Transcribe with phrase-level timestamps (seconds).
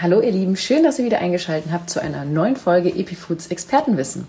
[0.00, 4.28] Hallo ihr Lieben, schön, dass ihr wieder eingeschaltet habt zu einer neuen Folge Epifoods Expertenwissen.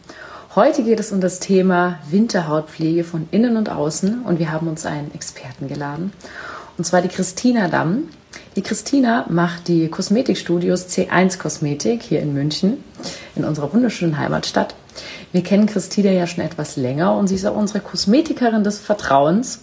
[0.55, 4.87] Heute geht es um das Thema Winterhautpflege von innen und außen und wir haben uns
[4.87, 6.11] einen Experten geladen
[6.79, 8.05] und zwar die Christina Damm.
[8.55, 12.83] Die Christina macht die Kosmetikstudios C1 Kosmetik hier in München,
[13.35, 14.73] in unserer wunderschönen Heimatstadt.
[15.33, 19.59] Wir kennen Christina ja schon etwas länger und sie ist auch unsere Kosmetikerin des Vertrauens.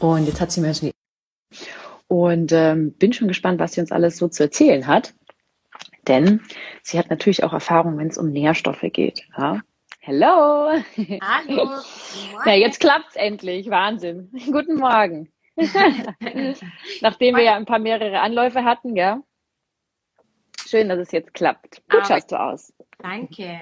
[0.00, 0.95] Und jetzt hat sie mir schon die
[2.08, 5.14] und ähm, bin schon gespannt, was sie uns alles so zu erzählen hat.
[6.06, 6.40] Denn
[6.82, 9.26] sie hat natürlich auch Erfahrung, wenn es um Nährstoffe geht.
[9.36, 9.60] Ja?
[10.00, 10.70] Hello!
[11.20, 11.70] Hallo!
[12.46, 13.70] ja, jetzt klappt's endlich.
[13.70, 14.30] Wahnsinn.
[14.52, 15.32] Guten Morgen.
[17.00, 19.20] Nachdem wir ja ein paar mehrere Anläufe hatten, ja.
[20.64, 21.82] Schön, dass es jetzt klappt.
[21.88, 22.72] Gut ah, schaust du aus.
[22.98, 23.60] Danke.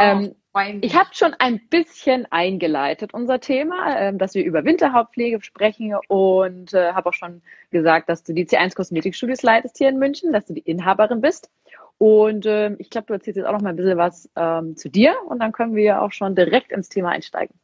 [0.00, 0.34] Ähm,
[0.82, 6.74] ich habe schon ein bisschen eingeleitet unser Thema, äh, dass wir über Winterhautpflege sprechen und
[6.74, 10.46] äh, habe auch schon gesagt, dass du die C1 Kosmetikstudios leitest hier in München, dass
[10.46, 11.50] du die Inhaberin bist.
[11.96, 14.90] Und äh, ich glaube, du erzählst jetzt auch noch mal ein bisschen was ähm, zu
[14.90, 17.54] dir und dann können wir auch schon direkt ins Thema einsteigen.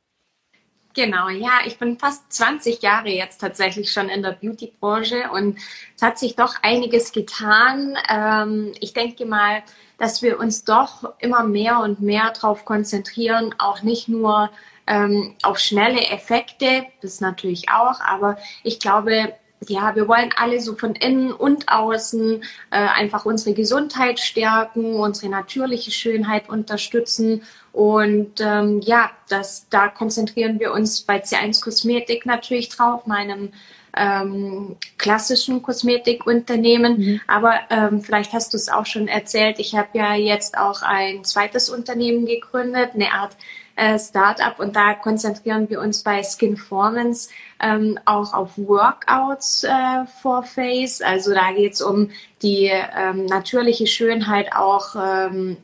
[0.98, 5.56] Genau, ja, ich bin fast 20 Jahre jetzt tatsächlich schon in der Beauty-Branche und
[5.94, 7.96] es hat sich doch einiges getan.
[8.10, 9.62] Ähm, ich denke mal,
[9.98, 14.50] dass wir uns doch immer mehr und mehr darauf konzentrieren, auch nicht nur
[14.88, 19.34] ähm, auf schnelle Effekte, das natürlich auch, aber ich glaube,
[19.66, 25.30] ja, wir wollen alle so von innen und außen äh, einfach unsere Gesundheit stärken, unsere
[25.30, 27.42] natürliche Schönheit unterstützen.
[27.72, 33.50] Und ähm, ja, das, da konzentrieren wir uns bei C1 Kosmetik natürlich drauf, meinem
[33.96, 36.98] ähm, klassischen Kosmetikunternehmen.
[36.98, 37.20] Mhm.
[37.26, 39.58] Aber ähm, vielleicht hast du es auch schon erzählt.
[39.58, 43.36] Ich habe ja jetzt auch ein zweites Unternehmen gegründet, eine Art
[43.78, 47.30] äh, Startup und da konzentrieren wir uns bei Skinformance
[47.62, 51.00] ähm, auch auf Workouts äh, for Face.
[51.00, 52.10] Also da geht es um
[52.42, 55.58] die ähm, natürliche Schönheit auch ähm,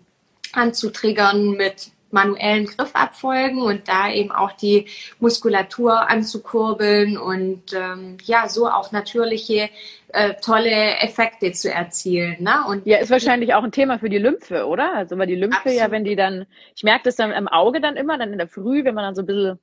[0.53, 4.87] anzutriggern mit manuellen Griffabfolgen und da eben auch die
[5.19, 9.69] Muskulatur anzukurbeln und ähm, ja, so auch natürliche
[10.15, 12.37] äh, tolle Effekte zu erzielen.
[12.39, 12.65] Ne?
[12.69, 14.95] Und ja, ist wahrscheinlich auch ein Thema für die Lymphe, oder?
[14.95, 15.79] Also weil die Lymphe absolut.
[15.79, 18.49] ja, wenn die dann, ich merke das dann im Auge dann immer, dann in der
[18.49, 19.59] Früh, wenn man dann so ein bisschen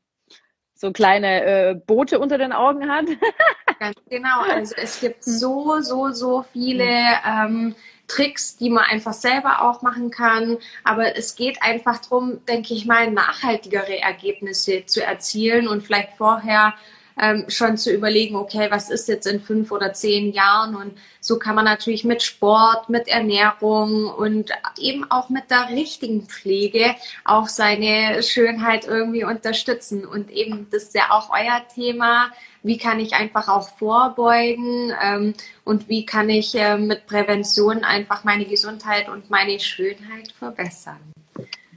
[0.73, 3.05] so kleine äh, Boote unter den Augen hat.
[3.79, 4.41] Ganz genau.
[4.41, 5.33] Also es gibt hm.
[5.33, 6.89] so, so, so viele
[7.25, 7.75] ähm,
[8.07, 10.57] Tricks, die man einfach selber auch machen kann.
[10.83, 16.73] Aber es geht einfach darum, denke ich mal, nachhaltigere Ergebnisse zu erzielen und vielleicht vorher
[17.19, 20.75] ähm, schon zu überlegen, okay, was ist jetzt in fünf oder zehn Jahren?
[20.75, 26.27] Und so kann man natürlich mit Sport, mit Ernährung und eben auch mit der richtigen
[26.27, 26.95] Pflege
[27.25, 30.05] auch seine Schönheit irgendwie unterstützen.
[30.05, 32.31] Und eben, das ist ja auch euer Thema.
[32.63, 35.33] Wie kann ich einfach auch vorbeugen ähm,
[35.63, 40.99] und wie kann ich äh, mit Prävention einfach meine Gesundheit und meine Schönheit verbessern?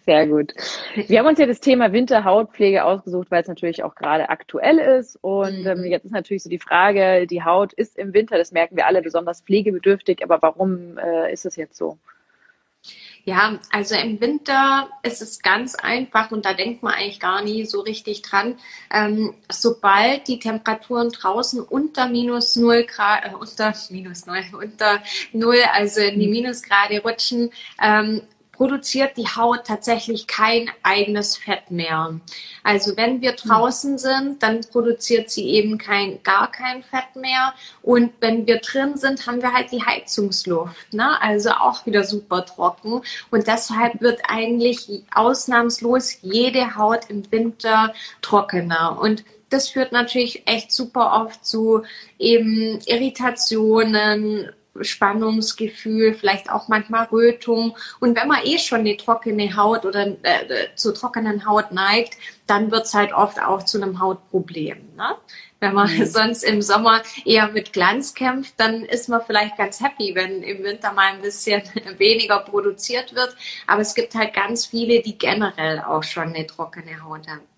[0.06, 0.52] Sehr gut.
[0.94, 5.16] Wir haben uns ja das Thema Winterhautpflege ausgesucht, weil es natürlich auch gerade aktuell ist.
[5.22, 5.86] Und ähm, mhm.
[5.86, 9.00] jetzt ist natürlich so die Frage, die Haut ist im Winter, das merken wir alle,
[9.00, 10.22] besonders pflegebedürftig.
[10.22, 11.96] Aber warum äh, ist es jetzt so?
[13.26, 17.64] Ja, also im Winter ist es ganz einfach und da denkt man eigentlich gar nie
[17.64, 18.58] so richtig dran.
[18.92, 25.56] Ähm, sobald die Temperaturen draußen unter minus null Grad, äh, unter minus null, unter null,
[25.72, 26.32] also in die mhm.
[26.32, 27.50] Minusgrade rutschen,
[27.82, 28.20] ähm,
[28.56, 32.18] produziert die Haut tatsächlich kein eigenes Fett mehr.
[32.62, 37.54] Also wenn wir draußen sind, dann produziert sie eben kein, gar kein Fett mehr.
[37.82, 40.92] Und wenn wir drin sind, haben wir halt die Heizungsluft.
[40.92, 41.20] Ne?
[41.20, 43.02] Also auch wieder super trocken.
[43.30, 48.98] Und deshalb wird eigentlich ausnahmslos jede Haut im Winter trockener.
[49.00, 51.82] Und das führt natürlich echt super oft zu
[52.18, 57.76] eben Irritationen, Spannungsgefühl, vielleicht auch manchmal Rötung.
[58.00, 62.70] Und wenn man eh schon eine trockene Haut oder äh, zur trockenen Haut neigt, dann
[62.70, 64.78] wird's halt oft auch zu einem Hautproblem.
[64.96, 65.16] Ne?
[65.60, 66.06] Wenn man mhm.
[66.06, 70.62] sonst im Sommer eher mit Glanz kämpft, dann ist man vielleicht ganz happy, wenn im
[70.64, 71.62] Winter mal ein bisschen
[71.98, 73.36] weniger produziert wird.
[73.66, 77.53] Aber es gibt halt ganz viele, die generell auch schon eine trockene Haut haben.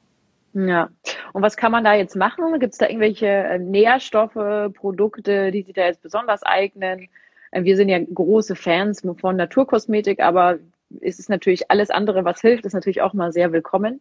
[0.64, 0.88] Ja.
[1.34, 2.58] Und was kann man da jetzt machen?
[2.58, 7.08] Gibt es da irgendwelche äh, Nährstoffe, Produkte, die sich da jetzt besonders eignen?
[7.50, 10.58] Äh, wir sind ja große Fans von Naturkosmetik, aber
[11.02, 14.00] es ist natürlich alles andere, was hilft, ist natürlich auch mal sehr willkommen.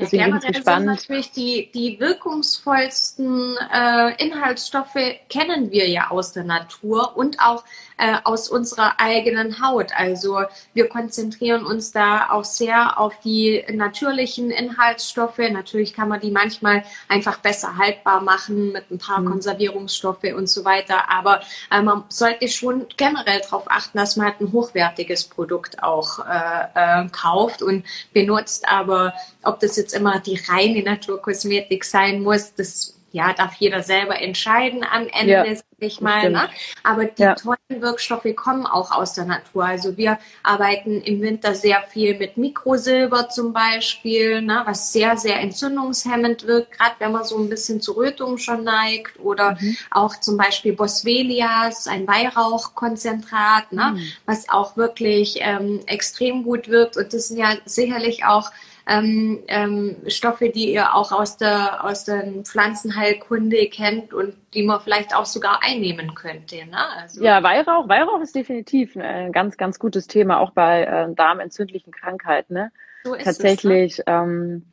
[0.00, 4.96] Deswegen ja, generell sind natürlich die, die wirkungsvollsten äh, Inhaltsstoffe
[5.28, 7.62] kennen wir ja aus der Natur und auch
[8.02, 9.92] äh, aus unserer eigenen Haut.
[9.94, 10.40] Also
[10.74, 15.38] wir konzentrieren uns da auch sehr auf die natürlichen Inhaltsstoffe.
[15.38, 19.30] Natürlich kann man die manchmal einfach besser haltbar machen mit ein paar mhm.
[19.30, 21.10] Konservierungsstoffe und so weiter.
[21.12, 26.18] Aber äh, man sollte schon generell darauf achten, dass man halt ein hochwertiges Produkt auch
[26.26, 28.68] äh, äh, kauft und benutzt.
[28.68, 29.14] Aber
[29.44, 34.84] ob das jetzt immer die reine Naturkosmetik sein muss, das ja, darf jeder selber entscheiden
[34.90, 36.30] am Ende, ja, sag ich mal.
[36.30, 36.48] Ne?
[36.82, 37.34] Aber die ja.
[37.34, 39.66] tollen Wirkstoffe kommen auch aus der Natur.
[39.66, 44.62] Also wir arbeiten im Winter sehr viel mit Mikrosilber zum Beispiel, ne?
[44.64, 49.20] was sehr, sehr entzündungshemmend wirkt, gerade wenn man so ein bisschen zu Rötung schon neigt.
[49.20, 49.76] Oder mhm.
[49.90, 53.92] auch zum Beispiel Boswellias, ein Weihrauchkonzentrat, ne?
[53.94, 54.02] Mhm.
[54.24, 56.96] was auch wirklich ähm, extrem gut wirkt.
[56.96, 58.50] Und das sind ja sicherlich auch
[58.86, 64.80] ähm, ähm, Stoffe, die ihr auch aus der, aus der Pflanzenheilkunde kennt und die man
[64.80, 66.56] vielleicht auch sogar einnehmen könnte.
[66.56, 66.78] Ne?
[66.96, 71.92] Also, ja, Weihrauch, Weihrauch ist definitiv ein ganz, ganz gutes Thema, auch bei äh, darmentzündlichen
[71.92, 72.54] Krankheiten.
[72.54, 72.72] Ne?
[73.04, 74.00] So ist Tatsächlich.
[74.00, 74.12] Es, ne?
[74.12, 74.71] ähm,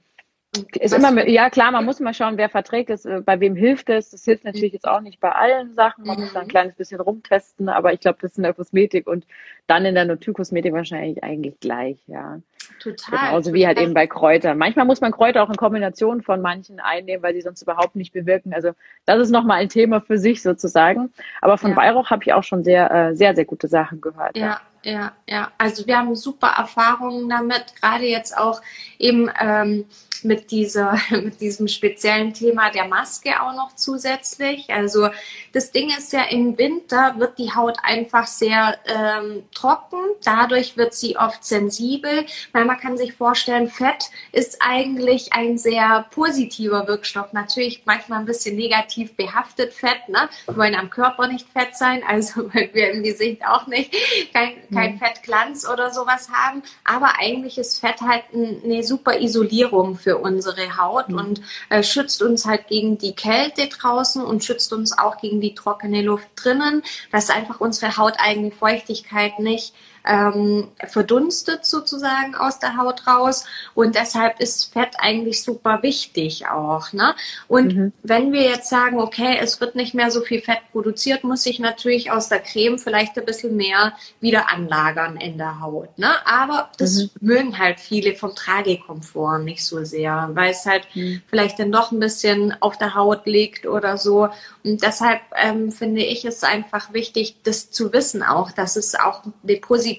[0.80, 3.90] ist immer, ja klar, man muss mal schauen, wer verträgt es, äh, bei wem hilft
[3.90, 4.10] es.
[4.10, 6.06] Das hilft natürlich jetzt auch nicht bei allen Sachen.
[6.06, 6.24] Man mhm.
[6.24, 6.50] muss da ein mhm.
[6.50, 9.26] kleines bisschen rumtesten, aber ich glaube, das ist in der Kosmetik und
[9.68, 12.40] dann in der Naturkosmetik wahrscheinlich eigentlich gleich, ja.
[12.80, 13.20] Total.
[13.20, 14.58] Genauso wie halt eben bei Kräutern.
[14.58, 18.14] Manchmal muss man Kräuter auch in Kombination von manchen einnehmen, weil sie sonst überhaupt nicht
[18.14, 18.54] bewirken.
[18.54, 18.72] Also
[19.06, 21.12] das ist nochmal ein Thema für sich sozusagen.
[21.42, 21.78] Aber von ja.
[21.78, 24.38] Weihrauch habe ich auch schon sehr, äh, sehr, sehr gute Sachen gehört.
[24.38, 25.14] Ja, ja, ja.
[25.28, 25.52] ja.
[25.58, 28.62] Also wir haben super Erfahrungen damit, gerade jetzt auch
[28.98, 29.86] eben ähm,
[30.24, 34.70] mit dieser, mit diesem speziellen Thema der Maske auch noch zusätzlich.
[34.70, 35.10] Also
[35.54, 40.00] das Ding ist ja, im Winter wird die Haut einfach sehr ähm, trocken.
[40.24, 46.06] Dadurch wird sie oft sensibel, weil man kann sich vorstellen, Fett ist eigentlich ein sehr
[46.12, 47.34] positiver Wirkstoff.
[47.34, 50.08] Natürlich manchmal ein bisschen negativ behaftet Fett.
[50.08, 50.30] Ne?
[50.46, 53.94] Wir wollen am Körper nicht fett sein, also wollen wir im Gesicht auch nicht
[54.34, 55.00] kein, kein mhm.
[55.00, 56.64] Fettglanz oder sowas haben.
[56.84, 61.18] Aber eigentlich ist Fett halt eine super Isolierung für unsere Haut mhm.
[61.18, 65.56] und äh, schützt uns halt gegen die Kälte draußen und schützt uns auch gegen die
[65.56, 69.74] trockene Luft drinnen, dass einfach unsere hauteigene Feuchtigkeit nicht
[70.10, 73.46] ähm, verdunstet sozusagen aus der Haut raus.
[73.76, 76.92] Und deshalb ist Fett eigentlich super wichtig auch.
[76.94, 77.14] Ne?
[77.48, 77.94] Und mhm.
[78.02, 81.60] wenn wir jetzt sagen, okay, es wird nicht mehr so viel Fett produziert, muss ich
[81.60, 85.96] natürlich aus der Creme vielleicht ein bisschen mehr wieder anlagern in der Haut.
[86.00, 86.10] Ne?
[86.26, 87.10] Aber das mhm.
[87.22, 91.22] mögen halt viele vom Tragekomfort nicht so sehr, weil es halt mhm.
[91.30, 94.30] vielleicht dann doch ein bisschen auf der Haut liegt oder so.
[94.64, 99.22] Und deshalb ähm, finde ich es einfach wichtig, das zu wissen auch, dass es auch
[99.44, 99.99] eine positive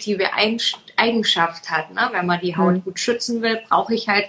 [0.96, 1.92] Eigenschaft hat.
[1.92, 2.08] Ne?
[2.12, 2.84] Wenn man die Haut mhm.
[2.84, 4.26] gut schützen will, brauche ich halt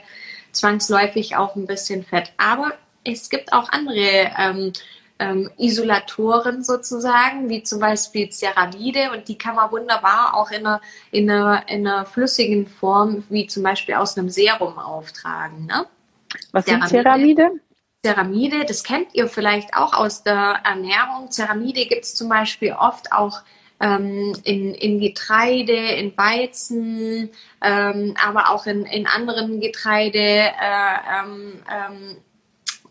[0.51, 2.33] zwangsläufig auch ein bisschen Fett.
[2.37, 2.73] Aber
[3.03, 4.73] es gibt auch andere ähm,
[5.21, 10.81] ähm, Isolatoren sozusagen, wie zum Beispiel Ceramide und die kann man wunderbar auch in einer,
[11.11, 15.67] in einer, in einer flüssigen Form, wie zum Beispiel aus einem Serum auftragen.
[15.67, 15.85] Ne?
[16.51, 17.51] Was Ceramide, sind Ceramide?
[18.03, 21.29] Ceramide, das kennt ihr vielleicht auch aus der Ernährung.
[21.29, 23.41] Ceramide gibt es zum Beispiel oft auch
[23.81, 27.29] ähm, in, in Getreide, in Weizen,
[27.61, 30.19] ähm, aber auch in, in anderen Getreide.
[30.19, 32.17] Äh, ähm, ähm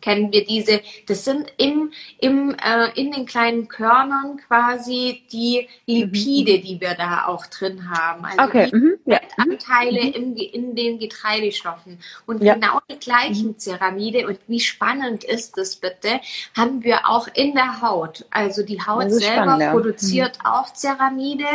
[0.00, 0.81] kennen wir diese.
[1.06, 6.62] Das sind im, im, äh, in den kleinen Körnern quasi die Lipide, mhm.
[6.62, 8.25] die wir da auch drin haben.
[8.25, 8.70] Also okay.
[8.70, 8.99] die mhm.
[9.05, 10.12] Fettanteile mhm.
[10.12, 11.99] in, in den Getreidestoffen.
[12.26, 12.55] Und ja.
[12.55, 16.20] genau die gleichen Ceramide, und wie spannend ist das bitte,
[16.56, 18.25] haben wir auch in der Haut.
[18.31, 19.73] Also die Haut selber spannend, ja.
[19.73, 20.47] produziert mhm.
[20.47, 21.47] auch Ceramide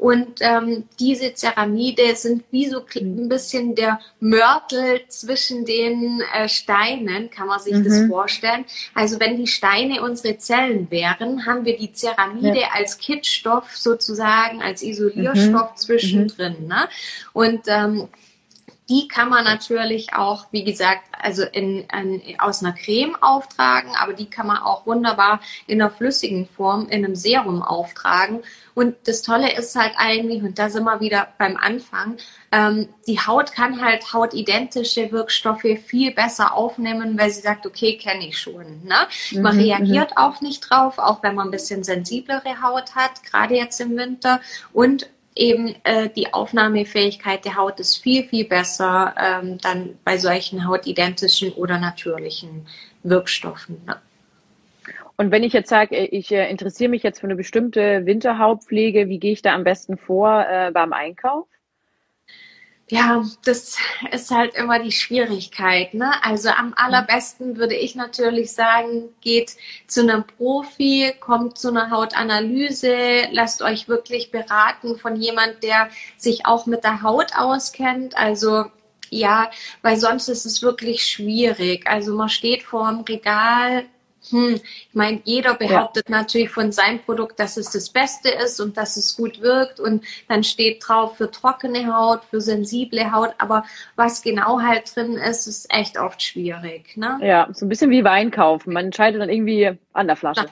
[0.00, 7.28] und ähm, diese Ceramide sind wie so ein bisschen der Mörtel zwischen den äh, Steinen,
[7.30, 7.84] kann man sich mhm.
[7.84, 8.64] das vorstellen.
[8.94, 12.68] Also wenn die Steine unsere Zellen wären, haben wir die Ceramide ja.
[12.72, 15.76] als Kittstoff sozusagen, als Isolierstoff mhm.
[15.76, 16.56] zwischendrin.
[16.62, 16.68] Mhm.
[16.68, 16.88] Ne?
[17.34, 18.08] Und ähm,
[18.90, 24.14] die kann man natürlich auch, wie gesagt, also in, in, aus einer Creme auftragen, aber
[24.14, 28.42] die kann man auch wunderbar in einer flüssigen Form in einem Serum auftragen.
[28.74, 32.16] Und das Tolle ist halt eigentlich, und da sind wir wieder beim Anfang,
[32.50, 38.26] ähm, die Haut kann halt hautidentische Wirkstoffe viel besser aufnehmen, weil sie sagt, okay, kenne
[38.26, 38.82] ich schon.
[38.84, 39.40] Ne?
[39.40, 40.16] Man mhm, reagiert mhm.
[40.16, 44.40] auch nicht drauf, auch wenn man ein bisschen sensiblere Haut hat, gerade jetzt im Winter.
[44.72, 50.66] Und eben äh, die Aufnahmefähigkeit der Haut ist viel, viel besser ähm, dann bei solchen
[50.66, 52.66] hautidentischen oder natürlichen
[53.02, 53.82] Wirkstoffen.
[53.86, 53.96] Ne?
[55.16, 59.08] Und wenn ich jetzt sage, äh, ich äh, interessiere mich jetzt für eine bestimmte Winterhautpflege,
[59.08, 61.46] wie gehe ich da am besten vor äh, beim Einkauf?
[62.90, 63.76] Ja, das
[64.10, 65.94] ist halt immer die Schwierigkeit.
[65.94, 66.12] Ne?
[66.24, 69.56] Also am allerbesten würde ich natürlich sagen, geht
[69.86, 76.46] zu einem Profi, kommt zu einer Hautanalyse, lasst euch wirklich beraten von jemand, der sich
[76.46, 78.16] auch mit der Haut auskennt.
[78.16, 78.64] Also
[79.08, 79.50] ja,
[79.82, 81.86] weil sonst ist es wirklich schwierig.
[81.86, 83.84] Also man steht vor dem Regal,
[84.30, 86.16] hm, ich meine, jeder behauptet ja.
[86.16, 90.04] natürlich von seinem Produkt, dass es das Beste ist und dass es gut wirkt und
[90.28, 93.64] dann steht drauf für trockene Haut, für sensible Haut, aber
[93.96, 96.96] was genau halt drin ist, ist echt oft schwierig.
[96.96, 97.18] Ne?
[97.22, 98.72] Ja, so ein bisschen wie Wein kaufen.
[98.72, 100.46] Man entscheidet dann irgendwie an der Flasche.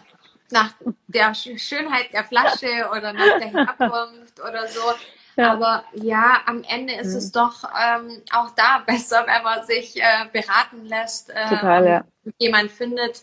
[0.51, 4.81] Nach, nach der Schönheit der Flasche oder nach der Herkunft oder so.
[5.39, 5.53] Ja.
[5.53, 7.19] Aber ja, am Ende ist mhm.
[7.19, 12.05] es doch ähm, auch da besser, wenn man sich äh, beraten lässt, äh, Total, ja.
[12.39, 13.23] jemand findet,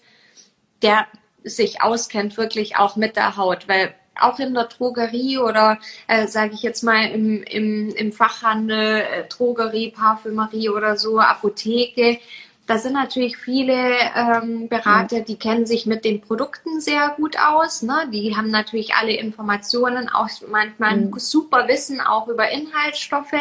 [0.85, 1.07] der
[1.43, 5.77] sich auskennt, wirklich auch mit der Haut, weil auch in der Drogerie oder
[6.07, 12.19] äh, sage ich jetzt mal im, im, im Fachhandel, äh, Drogerie, Parfümerie oder so, Apotheke,
[12.67, 13.75] da sind natürlich viele
[14.15, 17.83] ähm, Berater, die kennen sich mit den Produkten sehr gut aus.
[17.83, 18.09] Ne?
[18.11, 21.19] Die haben natürlich alle Informationen, auch manchmal mhm.
[21.19, 23.33] super Wissen auch über Inhaltsstoffe,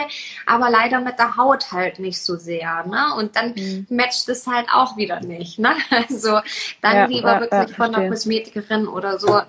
[0.47, 2.85] aber leider mit der Haut halt nicht so sehr.
[2.87, 3.15] Ne?
[3.17, 3.87] Und dann mhm.
[3.89, 5.59] matcht es halt auch wieder nicht.
[5.59, 5.75] Ne?
[6.15, 6.41] Also
[6.83, 9.41] dann ja, lieber ja, wirklich ja, von einer Kosmetikerin oder so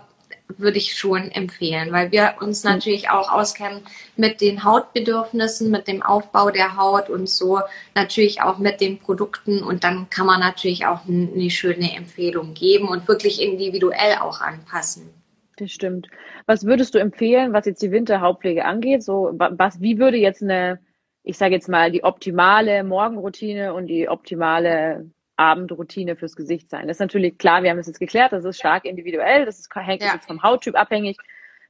[0.57, 3.81] würde ich schon empfehlen, weil wir uns natürlich auch auskennen
[4.15, 7.59] mit den Hautbedürfnissen, mit dem Aufbau der Haut und so
[7.93, 12.87] natürlich auch mit den Produkten und dann kann man natürlich auch eine schöne Empfehlung geben
[12.87, 15.09] und wirklich individuell auch anpassen.
[15.57, 16.09] Das stimmt.
[16.45, 19.03] Was würdest du empfehlen, was jetzt die Winterhautpflege angeht?
[19.03, 20.79] So, was, wie würde jetzt eine,
[21.23, 26.87] ich sage jetzt mal, die optimale Morgenroutine und die optimale Abendroutine fürs Gesicht sein.
[26.87, 29.69] Das ist natürlich klar, wir haben es jetzt geklärt, das ist stark individuell, das ist,
[29.75, 30.13] hängt ja.
[30.13, 31.17] jetzt vom Hauttyp abhängig.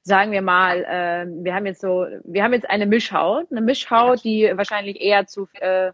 [0.03, 4.23] Sagen wir mal, äh, wir haben jetzt so, wir haben jetzt eine Mischhaut, eine Mischhaut,
[4.23, 5.93] die wahrscheinlich eher zu, äh,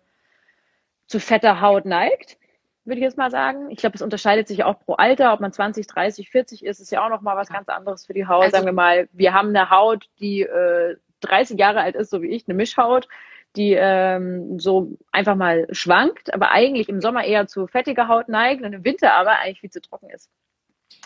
[1.08, 2.38] zu fetter Haut neigt,
[2.84, 3.70] würde ich jetzt mal sagen.
[3.70, 6.92] Ich glaube, es unterscheidet sich auch pro Alter, ob man 20, 30, 40 ist, ist
[6.92, 8.44] ja auch noch mal was ganz anderes für die Haut.
[8.44, 12.22] Also, sagen wir mal, wir haben eine Haut, die äh, 30 Jahre alt ist, so
[12.22, 13.08] wie ich, eine Mischhaut
[13.56, 18.64] die ähm, so einfach mal schwankt, aber eigentlich im Sommer eher zu fettiger Haut neigt
[18.64, 20.30] und im Winter aber eigentlich viel zu trocken ist.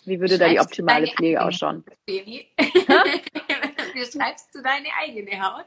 [0.05, 1.83] Wie würde da die optimale Pflege ausschauen?
[2.05, 2.47] Baby.
[2.57, 5.65] Wie schreibst du deine eigene Haut?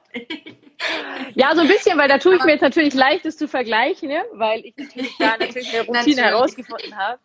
[1.35, 4.09] ja, so ein bisschen, weil da tue ich mir jetzt natürlich leicht, das zu vergleichen,
[4.09, 4.23] ne?
[4.33, 7.19] weil ich natürlich da natürlich eine Routine herausgefunden habe.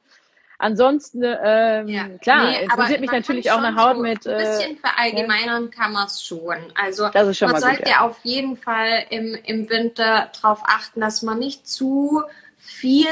[0.63, 2.07] Ansonsten, ähm, ja.
[2.21, 4.25] klar, nee, interessiert mich natürlich auch eine Haut mit.
[4.25, 5.69] Ein bisschen äh, verallgemeinern ja.
[5.69, 6.55] kann man es schon.
[6.73, 7.99] Also man sollte gut, ja.
[7.99, 12.23] auf jeden Fall im, im Winter darauf achten, dass man nicht zu
[12.55, 13.07] viel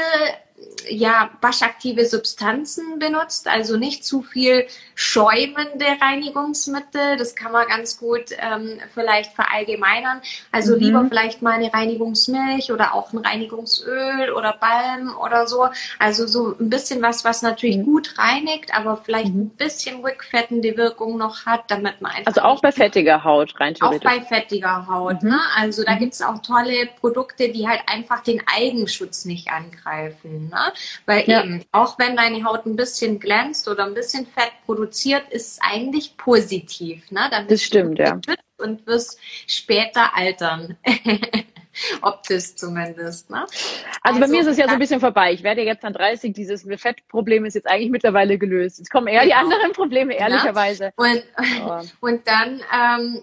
[0.88, 7.16] ja, waschaktive Substanzen benutzt, also nicht zu viel schäumende Reinigungsmittel.
[7.16, 10.20] Das kann man ganz gut ähm, vielleicht verallgemeinern.
[10.50, 10.80] Also mhm.
[10.80, 15.68] lieber vielleicht mal eine Reinigungsmilch oder auch ein Reinigungsöl oder Balm oder so.
[15.98, 17.84] Also so ein bisschen was, was natürlich mhm.
[17.84, 19.42] gut reinigt, aber vielleicht mhm.
[19.42, 22.26] ein bisschen rückfettende Wirkung noch hat, damit man einfach.
[22.26, 25.22] Also auch bei fettiger Haut rein Auch bei fettiger Haut.
[25.22, 25.30] Mhm.
[25.30, 25.40] Ne?
[25.56, 25.98] Also da mhm.
[26.00, 30.51] gibt es auch tolle Produkte, die halt einfach den Eigenschutz nicht angreifen.
[30.52, 30.72] Ne?
[31.06, 31.42] Weil ja.
[31.42, 35.58] eben, auch wenn deine Haut ein bisschen glänzt oder ein bisschen Fett produziert, ist es
[35.62, 37.10] eigentlich positiv.
[37.10, 37.20] Ne?
[37.30, 38.20] Dann das stimmt, ja.
[38.58, 40.76] Und wirst später altern.
[42.02, 43.30] Optisch zumindest.
[43.30, 43.40] Ne?
[43.40, 43.56] Also,
[44.02, 45.32] also, bei mir ist es ja so ein bisschen vorbei.
[45.32, 48.78] Ich werde jetzt an 30, dieses Fettproblem ist jetzt eigentlich mittlerweile gelöst.
[48.78, 49.34] Jetzt kommen eher genau.
[49.48, 50.92] die anderen Probleme, ehrlicherweise.
[50.96, 51.24] Und,
[51.64, 51.80] oh.
[52.06, 53.22] und dann ähm,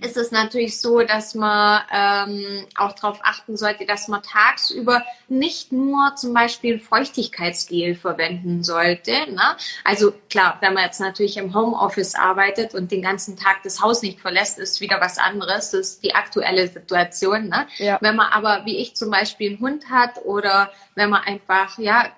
[0.00, 5.72] ist es natürlich so, dass man ähm, auch darauf achten sollte, dass man tagsüber nicht
[5.72, 9.12] nur zum Beispiel Feuchtigkeitsgel verwenden sollte.
[9.12, 9.56] Ne?
[9.84, 14.02] Also klar, wenn man jetzt natürlich im Homeoffice arbeitet und den ganzen Tag das Haus
[14.02, 15.70] nicht verlässt, ist wieder was anderes.
[15.70, 17.48] Das ist die aktuelle Situation.
[17.48, 17.66] Ne?
[17.78, 17.98] Ja.
[18.00, 22.10] Wenn man aber, wie ich zum Beispiel, einen Hund hat oder wenn man einfach ja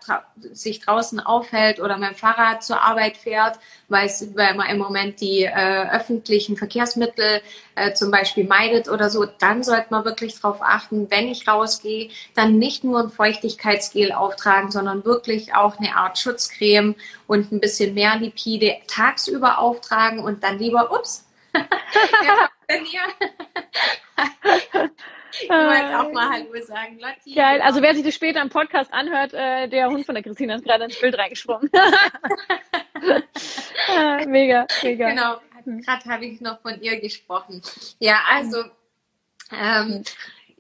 [0.53, 3.59] sich draußen aufhält oder mit dem Fahrrad zur Arbeit fährt,
[3.89, 7.41] weil, weil man im Moment die äh, öffentlichen Verkehrsmittel
[7.79, 12.11] äh, zum Beispiel meidet oder so, dann sollte man wirklich darauf achten, wenn ich rausgehe,
[12.35, 16.95] dann nicht nur ein Feuchtigkeitsgel auftragen, sondern wirklich auch eine Art Schutzcreme
[17.27, 22.49] und ein bisschen mehr Lipide tagsüber auftragen und dann lieber, ups, ja,
[25.41, 27.35] Ich wollte auch mal Hallo sagen, Lotti.
[27.35, 27.61] Geil.
[27.61, 30.65] Also wer sich das später im Podcast anhört, äh, der Hund von der Christina ist
[30.65, 31.71] gerade ins Bild reingesprungen.
[33.97, 35.09] Ah, mega, mega.
[35.09, 35.37] Genau.
[35.77, 37.63] Gerade habe ich noch von ihr gesprochen.
[37.99, 38.65] Ja, also
[39.53, 40.03] ähm,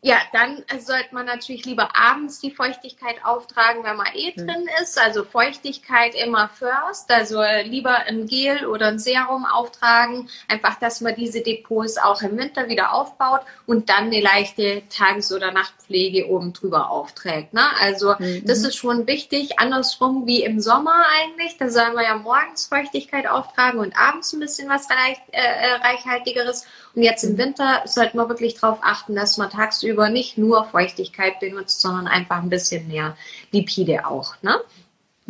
[0.00, 4.46] Ja, dann sollte man natürlich lieber abends die Feuchtigkeit auftragen, wenn man eh hm.
[4.46, 4.96] drin ist.
[4.98, 7.10] Also Feuchtigkeit immer first.
[7.10, 10.28] Also lieber ein Gel oder ein Serum auftragen.
[10.46, 15.32] Einfach, dass man diese Depots auch im Winter wieder aufbaut und dann eine leichte Tages-
[15.32, 17.52] oder Nachtpflege oben drüber aufträgt.
[17.52, 17.64] Ne?
[17.80, 18.44] Also mhm.
[18.46, 19.58] das ist schon wichtig.
[19.58, 21.56] Andersrum wie im Sommer eigentlich.
[21.58, 25.74] Da soll man ja morgens Feuchtigkeit auftragen und abends ein bisschen was reich, äh, äh
[25.82, 26.66] reichhaltigeres.
[26.94, 31.40] Und jetzt im Winter sollte man wirklich darauf achten, dass man tagsüber nicht nur Feuchtigkeit
[31.40, 33.16] benutzt, sondern einfach ein bisschen mehr
[33.50, 34.34] Lipide auch.
[34.42, 34.60] Ne?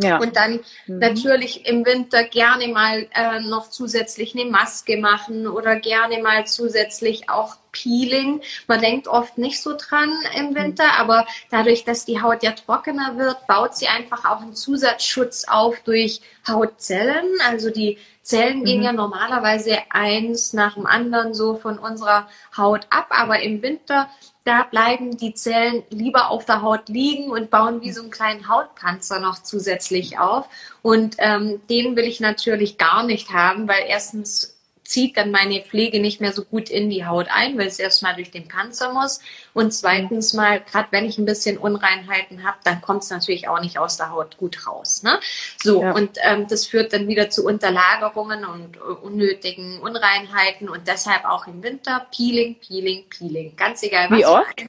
[0.01, 0.19] Ja.
[0.19, 0.99] Und dann mhm.
[1.01, 7.29] natürlich im Winter gerne mal äh, noch zusätzlich eine Maske machen oder gerne mal zusätzlich
[7.29, 8.41] auch Peeling.
[8.69, 11.01] Man denkt oft nicht so dran im Winter, mhm.
[11.01, 15.81] aber dadurch, dass die Haut ja trockener wird, baut sie einfach auch einen Zusatzschutz auf
[15.81, 17.27] durch Hautzellen.
[17.49, 18.85] Also die Zellen gehen mhm.
[18.85, 24.09] ja normalerweise eins nach dem anderen so von unserer Haut ab, aber im Winter,
[24.49, 28.49] da bleiben die Zellen lieber auf der Haut liegen und bauen wie so einen kleinen
[28.49, 30.49] Hautpanzer noch zusätzlich auf.
[30.81, 34.58] Und ähm, den will ich natürlich gar nicht haben, weil erstens
[34.89, 38.15] zieht dann meine Pflege nicht mehr so gut in die Haut ein, weil es erstmal
[38.15, 39.21] durch den Panzer muss.
[39.53, 43.61] Und zweitens mal, gerade wenn ich ein bisschen Unreinheiten habe, dann kommt es natürlich auch
[43.61, 45.03] nicht aus der Haut gut raus.
[45.03, 45.21] Ne?
[45.63, 45.93] So, ja.
[45.93, 51.47] und ähm, das führt dann wieder zu Unterlagerungen und uh, unnötigen Unreinheiten und deshalb auch
[51.47, 53.57] im Winter Peeling, Peeling, Peeling.
[53.57, 54.19] Ganz egal, was.
[54.19, 54.65] Wie oft?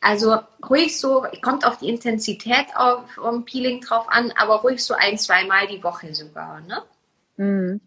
[0.00, 0.38] Also
[0.68, 5.18] ruhig so, kommt auf die Intensität auf um Peeling drauf an, aber ruhig so ein,
[5.18, 6.60] zweimal die Woche sogar.
[6.60, 6.82] Ne?
[7.36, 7.80] Mhm.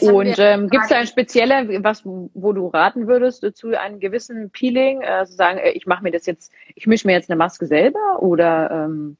[0.00, 4.50] Und ähm, gibt es da ein spezieller, was, wo du raten würdest zu einem gewissen
[4.50, 7.36] Peeling, äh, zu sagen, äh, ich mache mir das jetzt, ich mische mir jetzt eine
[7.36, 8.70] Maske selber oder?
[8.70, 9.16] Ähm,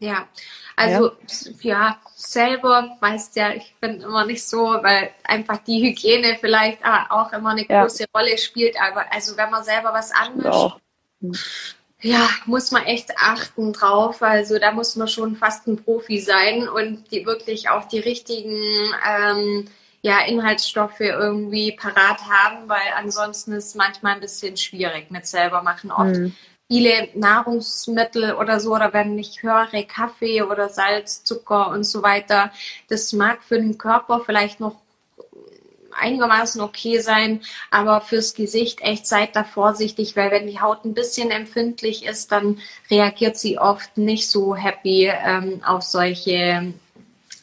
[0.00, 0.28] ja,
[0.76, 1.10] also
[1.62, 1.88] ja.
[1.88, 7.32] ja, selber weißt ja, ich bin immer nicht so, weil einfach die Hygiene vielleicht auch
[7.32, 8.08] immer eine große ja.
[8.14, 8.80] Rolle spielt.
[8.80, 10.76] Aber also wenn man selber was anmischt,
[12.00, 14.22] ja, muss man echt achten drauf.
[14.22, 18.56] Also da muss man schon fast ein Profi sein und die wirklich auch die richtigen
[19.08, 19.68] ähm,
[20.02, 25.62] ja, Inhaltsstoffe irgendwie parat haben, weil ansonsten ist es manchmal ein bisschen schwierig mit selber
[25.62, 25.90] machen.
[25.90, 26.36] Oft mhm.
[26.68, 32.52] viele Nahrungsmittel oder so, oder wenn ich höre Kaffee oder Salz, Zucker und so weiter,
[32.88, 34.76] das mag für den Körper vielleicht noch
[35.98, 37.40] einigermaßen okay sein,
[37.70, 42.32] aber fürs Gesicht echt seid da vorsichtig, weil wenn die Haut ein bisschen empfindlich ist,
[42.32, 42.58] dann
[42.90, 46.74] reagiert sie oft nicht so happy ähm, auf solche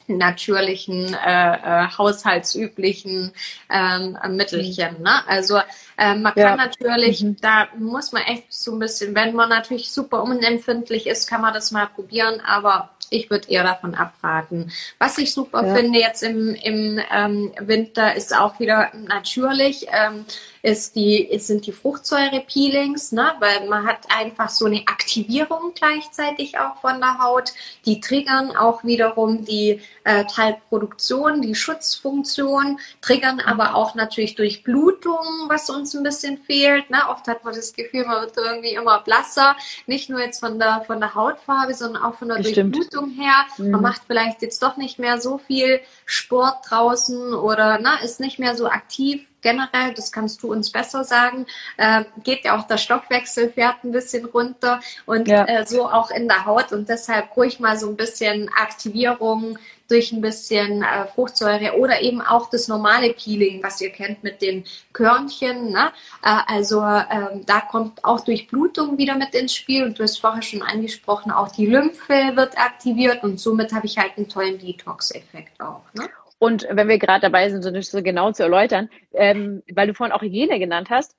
[0.07, 3.31] natürlichen, äh, äh, haushaltsüblichen
[3.69, 5.01] ähm, Mittelchen.
[5.01, 5.27] Ne?
[5.27, 5.57] Also
[5.97, 6.55] äh, man kann ja.
[6.55, 7.37] natürlich, mhm.
[7.41, 11.53] da muss man echt so ein bisschen, wenn man natürlich super unempfindlich ist, kann man
[11.53, 14.71] das mal probieren, aber ich würde eher davon abraten.
[14.99, 15.75] Was ich super ja.
[15.75, 19.87] finde jetzt im, im ähm, Winter ist auch wieder natürlich.
[19.91, 20.25] Ähm,
[20.65, 23.33] ist die, sind die Fruchtsäure-Peelings, ne?
[23.39, 27.53] weil man hat einfach so eine Aktivierung gleichzeitig auch von der Haut.
[27.85, 35.45] Die triggern auch wiederum die äh, Teilproduktion, die Schutzfunktion, triggern aber auch natürlich durch Blutung,
[35.49, 36.89] was uns ein bisschen fehlt.
[36.89, 36.97] Ne?
[37.09, 40.83] Oft hat man das Gefühl, man wird irgendwie immer blasser, nicht nur jetzt von der,
[40.87, 42.75] von der Hautfarbe, sondern auch von der Bestimmt.
[42.75, 43.45] Durchblutung her.
[43.59, 43.69] Mhm.
[43.69, 48.39] Man macht vielleicht jetzt doch nicht mehr so viel Sport draußen oder ne, ist nicht
[48.39, 51.45] mehr so aktiv generell, das kannst du uns besser sagen,
[51.77, 55.45] äh, geht ja auch der Stoffwechsel fährt ein bisschen runter und ja.
[55.45, 60.11] äh, so auch in der Haut und deshalb ruhig mal so ein bisschen Aktivierung durch
[60.11, 64.65] ein bisschen äh, Fruchtsäure oder eben auch das normale Peeling, was ihr kennt mit den
[64.93, 65.71] Körnchen.
[65.71, 65.91] Ne?
[66.23, 70.41] Äh, also ähm, da kommt auch Durchblutung wieder mit ins Spiel und du hast vorher
[70.41, 75.61] schon angesprochen, auch die Lymphe wird aktiviert und somit habe ich halt einen tollen Detox-Effekt
[75.61, 75.83] auch.
[75.93, 76.09] Ne?
[76.45, 79.95] Und wenn wir gerade dabei sind, so nicht so genau zu erläutern, ähm, weil du
[79.95, 81.15] vorhin auch Hygiene genannt hast,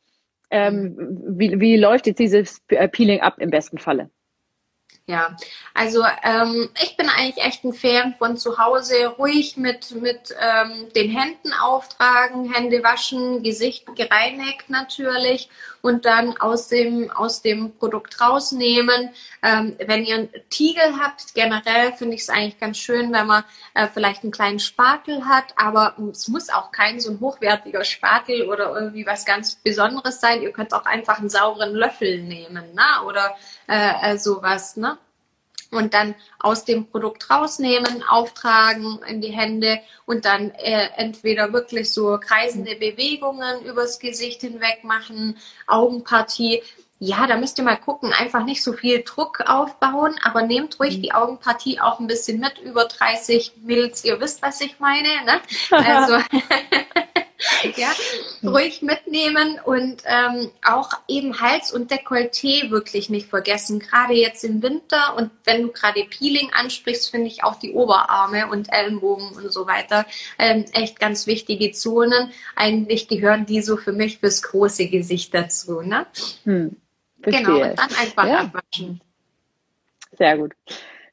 [0.53, 0.95] ähm,
[1.29, 2.61] wie, wie läuft jetzt dieses
[2.93, 4.09] Peeling ab im besten Falle?
[5.09, 5.37] Ja,
[5.75, 10.93] also ähm, ich bin eigentlich echt ein Fan von zu Hause ruhig mit, mit ähm,
[10.95, 15.49] den Händen auftragen, Hände waschen, Gesicht gereinigt natürlich
[15.87, 19.11] und dann aus dem, aus dem Produkt rausnehmen.
[19.41, 23.45] Ähm, wenn ihr einen Tiegel habt, generell finde ich es eigentlich ganz schön, wenn man
[23.75, 28.49] äh, vielleicht einen kleinen Spatel hat, aber es muss auch kein so ein hochwertiger Spatel
[28.49, 30.43] oder irgendwie was ganz Besonderes sein.
[30.43, 33.07] Ihr könnt auch einfach einen sauren Löffel nehmen ne?
[33.07, 33.37] oder
[33.69, 34.77] äh, äh, sowas.
[34.77, 34.99] Ne?
[35.71, 41.91] Und dann aus dem Produkt rausnehmen, auftragen in die Hände und dann äh, entweder wirklich
[41.91, 46.63] so kreisende Bewegungen übers Gesicht hinweg machen, Augenpartie.
[46.99, 50.99] Ja, da müsst ihr mal gucken, einfach nicht so viel Druck aufbauen, aber nehmt ruhig
[50.99, 51.03] mhm.
[51.03, 55.09] die Augenpartie auch ein bisschen mit, über 30 Mils, ihr wisst, was ich meine.
[55.25, 55.41] Ne?
[55.71, 56.19] Also
[57.77, 57.93] ja,
[58.43, 63.79] ruhig mitnehmen und ähm, auch eben Hals und Dekolleté wirklich nicht vergessen.
[63.79, 68.49] Gerade jetzt im Winter und wenn du gerade Peeling ansprichst, finde ich auch die Oberarme
[68.49, 70.07] und Ellenbogen und so weiter
[70.39, 72.31] ähm, echt ganz wichtige Zonen.
[72.55, 75.83] Eigentlich gehören die so für mich bis große Gesicht dazu.
[75.83, 76.07] Ne?
[76.45, 76.77] Hm,
[77.23, 78.39] genau, und dann einfach ja.
[78.41, 79.01] abwaschen.
[80.13, 80.53] Sehr gut.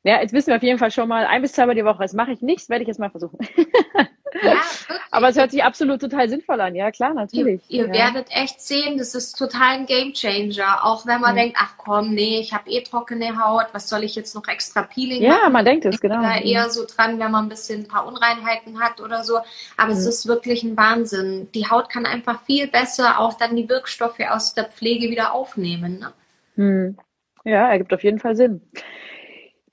[0.03, 2.03] Ja, jetzt wissen wir auf jeden Fall schon mal ein bis zweimal die Woche.
[2.03, 3.39] Das mache ich nicht, das werde ich jetzt mal versuchen.
[4.41, 4.61] Ja,
[5.11, 6.75] Aber es hört sich absolut total sinnvoll an.
[6.75, 7.61] Ja, klar, natürlich.
[7.67, 7.93] Ihr, ihr ja.
[7.93, 10.83] werdet echt sehen, das ist total ein Gamechanger.
[10.83, 11.39] Auch wenn man mhm.
[11.39, 14.81] denkt, ach komm, nee, ich habe eh trockene Haut, was soll ich jetzt noch extra
[14.83, 15.41] Peeling ja, machen?
[15.43, 16.21] Ja, man denkt es, genau.
[16.21, 19.37] Da eher so dran, wenn man ein bisschen ein paar Unreinheiten hat oder so.
[19.77, 19.97] Aber mhm.
[19.97, 21.49] es ist wirklich ein Wahnsinn.
[21.53, 25.99] Die Haut kann einfach viel besser auch dann die Wirkstoffe aus der Pflege wieder aufnehmen.
[25.99, 26.13] Ne?
[26.55, 26.97] Mhm.
[27.45, 28.61] Ja, ergibt auf jeden Fall Sinn.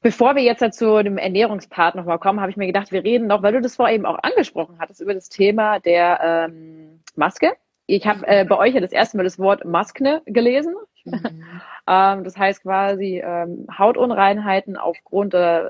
[0.03, 3.43] Bevor wir jetzt zu dem Ernährungspart nochmal kommen, habe ich mir gedacht, wir reden noch,
[3.43, 7.53] weil du das vorher eben auch angesprochen hattest, über das Thema der ähm, Maske.
[7.87, 10.75] Ich habe äh, bei euch ja das erste Mal das Wort Maskne gelesen.
[11.05, 11.45] Mhm.
[11.89, 15.69] ähm, das heißt quasi ähm, Hautunreinheiten aufgrund äh,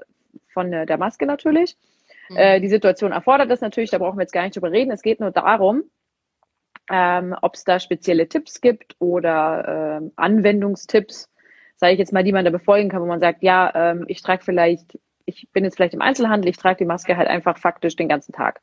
[0.52, 1.76] von äh, der Maske natürlich.
[2.28, 2.36] Mhm.
[2.36, 4.92] Äh, die Situation erfordert das natürlich, da brauchen wir jetzt gar nicht drüber reden.
[4.92, 5.84] Es geht nur darum,
[6.90, 11.29] ähm, ob es da spezielle Tipps gibt oder ähm, Anwendungstipps,
[11.80, 14.22] sage ich jetzt mal, die man da befolgen kann, wo man sagt, ja, ähm, ich
[14.22, 17.96] trage vielleicht, ich bin jetzt vielleicht im Einzelhandel, ich trage die Maske halt einfach faktisch
[17.96, 18.60] den ganzen Tag.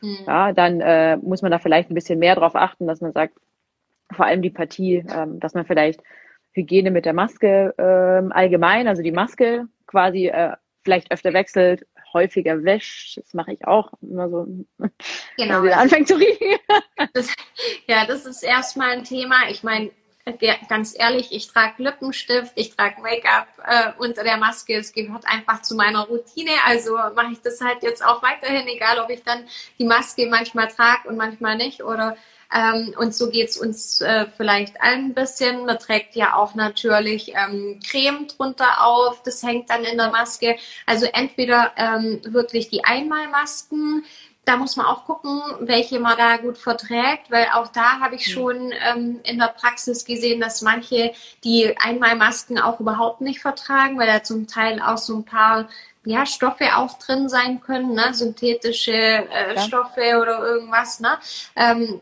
[0.00, 0.18] Mhm.
[0.26, 3.34] Ja, dann äh, muss man da vielleicht ein bisschen mehr drauf achten, dass man sagt,
[4.12, 6.00] vor allem die Partie, ähm, dass man vielleicht
[6.52, 12.64] Hygiene mit der Maske ähm, allgemein, also die Maske quasi äh, vielleicht öfter wechselt, häufiger
[12.64, 13.18] wäscht.
[13.18, 14.46] Das mache ich auch immer so,
[15.36, 15.62] genau.
[15.62, 16.58] wieder anfängt zu riechen.
[17.12, 17.34] Das,
[17.86, 19.48] ja, das ist erstmal ein Thema.
[19.50, 19.90] Ich meine,
[20.68, 24.74] ganz ehrlich, ich trage Lippenstift, ich trage Make-up äh, unter der Maske.
[24.74, 26.50] Es gehört einfach zu meiner Routine.
[26.66, 29.44] Also mache ich das halt jetzt auch weiterhin, egal ob ich dann
[29.78, 31.82] die Maske manchmal trage und manchmal nicht.
[31.82, 32.16] Oder
[32.54, 35.64] ähm, und so geht's uns äh, vielleicht ein bisschen.
[35.64, 39.22] Man trägt ja auch natürlich ähm, Creme drunter auf.
[39.22, 40.56] Das hängt dann in der Maske.
[40.86, 44.04] Also entweder ähm, wirklich die Einmalmasken,
[44.46, 48.32] da muss man auch gucken, welche man da gut verträgt, weil auch da habe ich
[48.32, 54.06] schon ähm, in der Praxis gesehen, dass manche die Einmalmasken auch überhaupt nicht vertragen, weil
[54.06, 55.68] da zum Teil auch so ein paar
[56.04, 58.14] ja, Stoffe auch drin sein können, ne?
[58.14, 59.60] synthetische äh, ja.
[59.60, 61.00] Stoffe oder irgendwas.
[61.00, 61.18] Ne?
[61.56, 62.00] Ähm,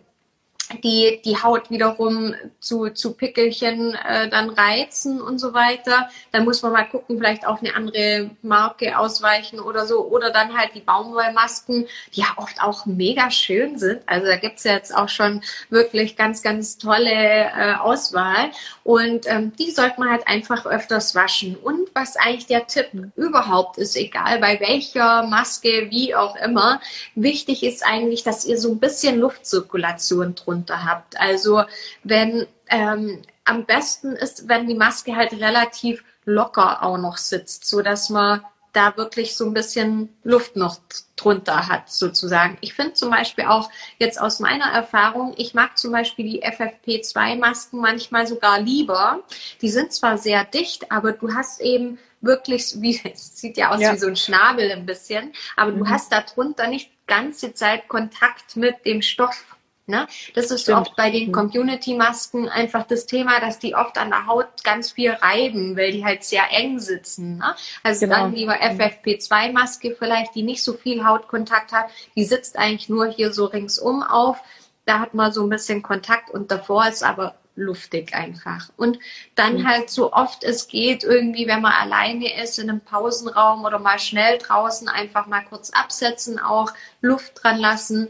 [0.83, 6.09] die die Haut wiederum zu, zu Pickelchen äh, dann reizen und so weiter.
[6.33, 10.07] Dann muss man mal gucken, vielleicht auf eine andere Marke ausweichen oder so.
[10.07, 14.03] Oder dann halt die Baumwollmasken, die ja oft auch mega schön sind.
[14.07, 18.51] Also da gibt's ja jetzt auch schon wirklich ganz, ganz tolle äh, Auswahl.
[18.83, 21.57] Und ähm, die sollte man halt einfach öfters waschen.
[21.57, 26.81] Und was eigentlich der Tipp überhaupt ist, egal bei welcher Maske, wie auch immer,
[27.15, 31.21] wichtig ist eigentlich, dass ihr so ein bisschen Luftzirkulation drunter habt.
[31.21, 31.65] Also
[32.03, 37.83] wenn ähm, am besten ist, wenn die Maske halt relativ locker auch noch sitzt, so
[37.83, 38.41] dass man
[38.75, 40.79] da wirklich so ein bisschen Luft noch
[41.17, 42.59] drunter hat, sozusagen.
[42.61, 47.81] Ich finde zum Beispiel auch jetzt aus meiner Erfahrung, ich mag zum Beispiel die FFP2-Masken
[47.81, 49.21] manchmal sogar lieber.
[49.63, 53.81] Die sind zwar sehr dicht, aber du hast eben wirklich, wie, es sieht ja aus
[53.81, 53.93] ja.
[53.93, 55.79] wie so ein Schnabel ein bisschen, aber mhm.
[55.79, 59.57] du hast da drunter nicht ganze Zeit Kontakt mit dem Stoff
[59.87, 60.07] Ne?
[60.35, 60.79] Das ist Stimmt.
[60.79, 61.33] oft bei den mhm.
[61.33, 66.05] Community-Masken einfach das Thema, dass die oft an der Haut ganz viel reiben, weil die
[66.05, 67.37] halt sehr eng sitzen.
[67.37, 67.55] Ne?
[67.83, 68.17] Also genau.
[68.17, 68.81] dann lieber mhm.
[68.81, 71.91] FFP2-Maske vielleicht, die nicht so viel Hautkontakt hat.
[72.17, 74.39] Die sitzt eigentlich nur hier so ringsum auf.
[74.87, 78.71] Da hat man so ein bisschen Kontakt und davor ist aber luftig einfach.
[78.79, 78.99] Und
[79.35, 79.69] dann mhm.
[79.69, 83.99] halt so oft es geht, irgendwie, wenn man alleine ist, in einem Pausenraum oder mal
[83.99, 88.09] schnell draußen, einfach mal kurz absetzen, auch Luft dran lassen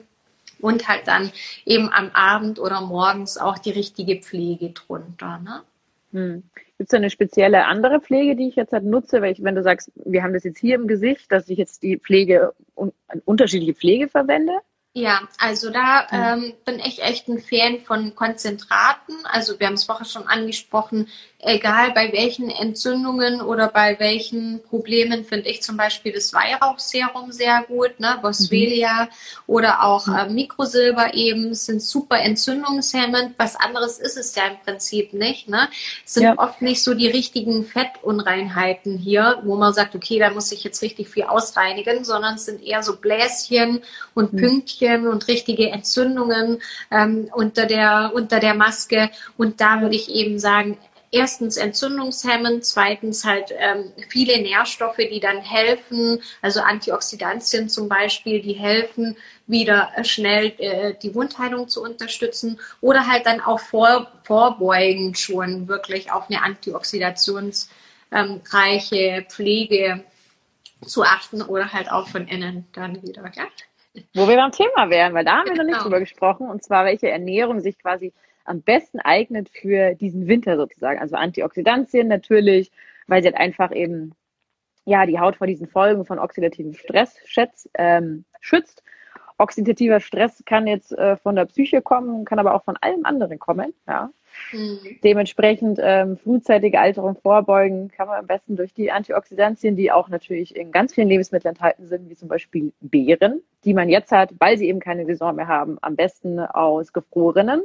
[0.60, 1.32] und halt dann
[1.64, 5.38] eben am Abend oder morgens auch die richtige Pflege drunter.
[5.38, 5.62] Ne?
[6.12, 6.42] Hm.
[6.76, 9.22] Gibt es da eine spezielle andere Pflege, die ich jetzt halt nutze?
[9.22, 11.82] Weil ich, wenn du sagst, wir haben das jetzt hier im Gesicht, dass ich jetzt
[11.82, 12.52] die Pflege,
[13.24, 14.52] unterschiedliche Pflege verwende?
[14.96, 19.16] Ja, also da ähm, bin ich echt ein Fan von Konzentraten.
[19.24, 21.08] Also wir haben es vorher schon angesprochen,
[21.44, 27.64] egal bei welchen Entzündungen oder bei welchen Problemen finde ich zum Beispiel das Weihrauchserum sehr
[27.68, 28.18] gut, ne?
[28.22, 29.08] Boswellia mhm.
[29.46, 33.34] oder auch äh, Mikrosilber eben sind super entzündungshemmend.
[33.36, 35.48] Was anderes ist es ja im Prinzip nicht.
[35.48, 35.68] Ne?
[36.04, 36.38] Es sind ja.
[36.38, 40.82] oft nicht so die richtigen Fettunreinheiten hier, wo man sagt, okay, da muss ich jetzt
[40.82, 43.82] richtig viel ausreinigen, sondern es sind eher so Bläschen
[44.14, 44.38] und mhm.
[44.38, 49.10] Pünktchen und richtige Entzündungen ähm, unter, der, unter der Maske.
[49.36, 50.78] Und da würde ich eben sagen,
[51.14, 58.54] erstens entzündungshemmend, zweitens halt ähm, viele Nährstoffe, die dann helfen, also Antioxidantien zum Beispiel, die
[58.54, 65.68] helfen, wieder schnell äh, die Wundheilung zu unterstützen oder halt dann auch vor, vorbeugend schon
[65.68, 67.68] wirklich auf eine antioxidationsreiche
[68.10, 70.04] ähm, Pflege
[70.84, 73.30] zu achten oder halt auch von innen dann wieder.
[73.34, 73.44] Ja?
[74.14, 75.84] Wo wir beim Thema wären, weil da haben wir noch nicht genau.
[75.84, 78.12] drüber gesprochen, und zwar welche Ernährung sich quasi
[78.44, 81.00] am besten eignet für diesen Winter sozusagen.
[81.00, 82.70] Also Antioxidantien natürlich,
[83.06, 84.12] weil sie halt einfach eben
[84.84, 88.82] ja die Haut vor diesen Folgen von oxidativem Stress schätzt, ähm, schützt.
[89.36, 93.40] Oxidativer Stress kann jetzt äh, von der Psyche kommen, kann aber auch von allem anderen
[93.40, 93.74] kommen.
[93.88, 94.10] Ja.
[94.52, 94.78] Mhm.
[95.02, 100.54] Dementsprechend ähm, frühzeitige Alterung vorbeugen kann man am besten durch die Antioxidantien, die auch natürlich
[100.54, 104.56] in ganz vielen Lebensmitteln enthalten sind, wie zum Beispiel Beeren, die man jetzt hat, weil
[104.56, 107.62] sie eben keine Saison mehr haben, am besten aus gefrorenen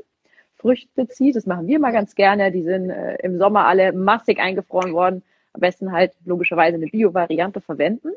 [0.59, 1.35] Früchten bezieht.
[1.35, 2.51] Das machen wir mal ganz gerne.
[2.51, 5.23] Die sind äh, im Sommer alle massig eingefroren worden.
[5.53, 8.09] Am besten halt logischerweise eine Bio-Variante verwenden.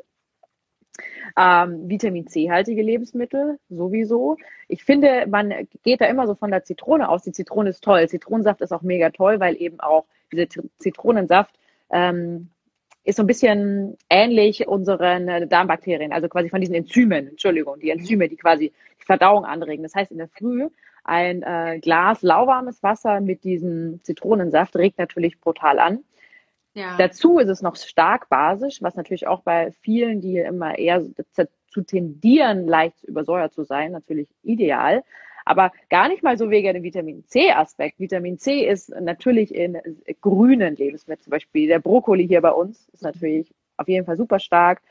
[1.35, 4.37] Ähm, Vitamin C-haltige Lebensmittel sowieso.
[4.67, 7.23] Ich finde, man geht da immer so von der Zitrone aus.
[7.23, 8.07] Die Zitrone ist toll.
[8.07, 11.55] Zitronensaft ist auch mega toll, weil eben auch dieser Zitronensaft
[11.91, 12.49] ähm,
[13.03, 17.89] ist so ein bisschen ähnlich unseren äh, Darmbakterien, also quasi von diesen Enzymen, Entschuldigung, die
[17.89, 19.83] Enzyme, die quasi die Verdauung anregen.
[19.83, 20.69] Das heißt, in der Früh
[21.03, 26.03] ein äh, Glas lauwarmes Wasser mit diesem Zitronensaft regt natürlich brutal an.
[26.73, 26.97] Ja.
[26.97, 31.03] Dazu ist es noch stark basisch, was natürlich auch bei vielen, die immer eher
[31.67, 35.03] zu tendieren, leicht übersäuert zu sein, natürlich ideal.
[35.45, 37.99] Aber gar nicht mal so wegen dem Vitamin C-Aspekt.
[37.99, 39.77] Vitamin C ist natürlich in
[40.21, 44.39] grünen Lebensmitteln, zum Beispiel der Brokkoli hier bei uns ist natürlich auf jeden Fall super
[44.39, 44.81] stark.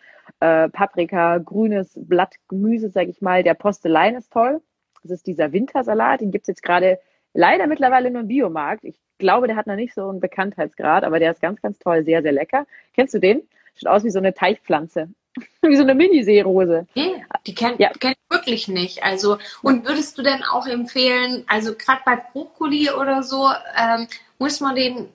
[0.41, 3.43] Äh, Paprika, grünes Blattgemüse, sage ich mal.
[3.43, 4.61] Der Postelein ist toll.
[5.03, 6.21] Das ist dieser Wintersalat.
[6.21, 6.99] Den gibt's jetzt gerade
[7.35, 8.85] leider mittlerweile nur im Biomarkt.
[8.85, 12.05] Ich glaube, der hat noch nicht so einen Bekanntheitsgrad, aber der ist ganz, ganz toll,
[12.05, 12.67] sehr, sehr lecker.
[12.95, 13.43] Kennst du den?
[13.75, 15.09] Sieht aus wie so eine Teichpflanze.
[15.63, 16.87] wie so eine Mini-Seerose.
[16.95, 17.91] Nee, die kennt ja.
[17.99, 19.03] kenn ich wirklich nicht.
[19.03, 24.61] Also, und würdest du denn auch empfehlen, also gerade bei Brokkoli oder so, ähm, muss
[24.61, 25.09] man den,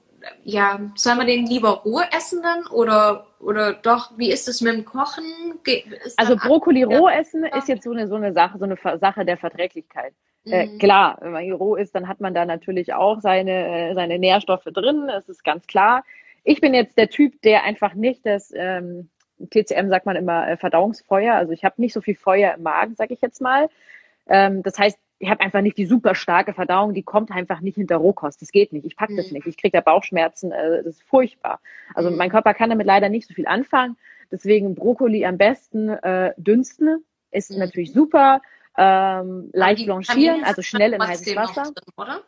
[0.43, 4.73] ja, soll man den lieber roh essen dann oder, oder doch, wie ist es mit
[4.73, 5.23] dem Kochen?
[6.17, 9.37] Also Brokkoli roh essen ist jetzt so eine, so eine Sache, so eine Sache der
[9.37, 10.13] Verträglichkeit.
[10.45, 10.77] Äh, mhm.
[10.77, 14.17] klar, wenn man hier roh ist, dann hat man da natürlich auch seine, äh, seine
[14.17, 16.03] Nährstoffe drin, das ist ganz klar.
[16.43, 19.09] Ich bin jetzt der Typ, der einfach nicht das ähm,
[19.51, 22.95] TCM sagt man immer äh, Verdauungsfeuer, also ich habe nicht so viel Feuer im Magen,
[22.95, 23.69] sage ich jetzt mal.
[24.27, 27.75] Ähm, das heißt, ich habe einfach nicht die super starke Verdauung, die kommt einfach nicht
[27.75, 28.41] hinter Rohkost.
[28.41, 28.85] Das geht nicht.
[28.85, 29.35] Ich pack das mhm.
[29.35, 29.47] nicht.
[29.47, 30.51] Ich kriege da Bauchschmerzen.
[30.51, 31.59] Äh, das ist furchtbar.
[31.95, 32.17] Also mhm.
[32.17, 33.97] mein Körper kann damit leider nicht so viel anfangen.
[34.31, 37.59] Deswegen Brokkoli am besten äh, dünsten ist mhm.
[37.59, 38.41] natürlich super
[38.77, 41.71] ähm, leicht blanchieren, also schnell in heißes Wasser.
[41.95, 42.19] Drin?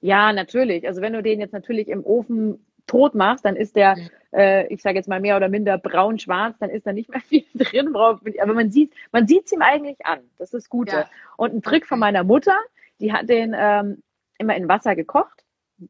[0.00, 0.86] Ja, natürlich.
[0.86, 3.96] Also wenn du den jetzt natürlich im Ofen tot machst, dann ist der,
[4.32, 7.44] äh, ich sage jetzt mal mehr oder minder braun-schwarz, dann ist da nicht mehr viel
[7.54, 7.94] drin.
[7.94, 10.20] Aber man sieht, man sieht es ihm eigentlich an.
[10.38, 10.92] Das ist gut.
[10.92, 11.08] Ja.
[11.36, 12.56] Und ein Trick von meiner Mutter,
[13.00, 14.02] die hat den ähm,
[14.38, 15.44] immer in Wasser gekocht.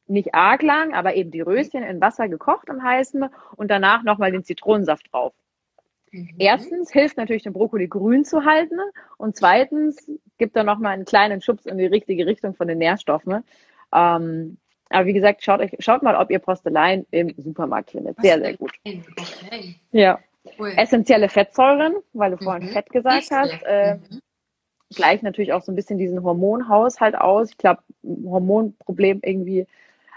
[0.07, 3.27] Nicht arg lang, aber eben die Röschen in Wasser gekocht im heißen
[3.57, 5.35] und danach nochmal den Zitronensaft drauf.
[6.11, 6.37] Mhm.
[6.39, 8.79] Erstens hilft natürlich den Brokkoli grün zu halten
[9.19, 13.45] und zweitens gibt er nochmal einen kleinen Schubs in die richtige Richtung von den Nährstoffen.
[13.93, 14.57] Ähm,
[14.95, 18.17] aber wie gesagt, schaut, euch, schaut mal, ob ihr Postelein im Supermarkt findet.
[18.21, 18.73] Sehr, sehr gut.
[18.87, 19.77] Okay.
[19.93, 20.19] Ja.
[20.59, 20.73] Cool.
[20.77, 22.73] Essentielle Fettsäuren, weil du vorhin mhm.
[22.73, 23.63] Fett gesagt hast.
[23.65, 24.21] Äh, mhm.
[24.95, 27.51] Gleich natürlich auch so ein bisschen diesen Hormonhaushalt aus.
[27.51, 29.67] Ich glaube, Hormonproblem irgendwie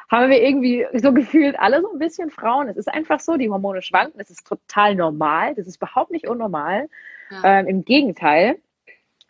[0.09, 2.69] haben wir irgendwie so gefühlt alle so ein bisschen Frauen.
[2.69, 6.27] Es ist einfach so, die Hormone schwanken, das ist total normal, das ist überhaupt nicht
[6.27, 6.87] unnormal.
[7.31, 7.59] Ja.
[7.59, 8.57] Ähm, Im Gegenteil.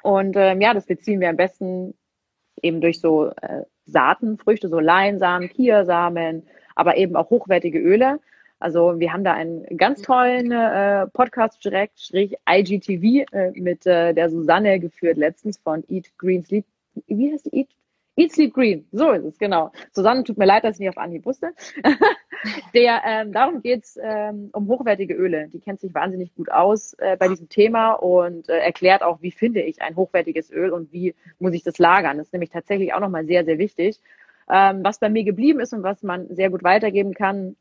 [0.03, 1.95] Und ähm, ja, das beziehen wir am besten
[2.61, 6.43] eben durch so äh, Saatenfrüchte, so Leinsamen, Kiasamen,
[6.75, 8.19] aber eben auch hochwertige Öle.
[8.59, 14.13] Also wir haben da einen ganz tollen äh, Podcast direkt, Strich IGTV äh, mit äh,
[14.13, 16.65] der Susanne geführt letztens von Eat Green Sleep.
[17.07, 17.59] Wie heißt die?
[17.59, 17.69] Eat
[18.19, 19.71] Eat Sleep Green, so ist es, genau.
[19.91, 21.51] Susanne, tut mir leid, dass ich nicht auf Anhieb wusste.
[22.73, 25.49] Der, ähm, darum geht's ähm, um hochwertige Öle.
[25.49, 29.29] Die kennt sich wahnsinnig gut aus äh, bei diesem Thema und äh, erklärt auch, wie
[29.29, 32.17] finde ich ein hochwertiges Öl und wie muss ich das lagern.
[32.17, 33.99] Das ist nämlich tatsächlich auch nochmal sehr, sehr wichtig.
[34.49, 37.55] Ähm, was bei mir geblieben ist und was man sehr gut weitergeben kann,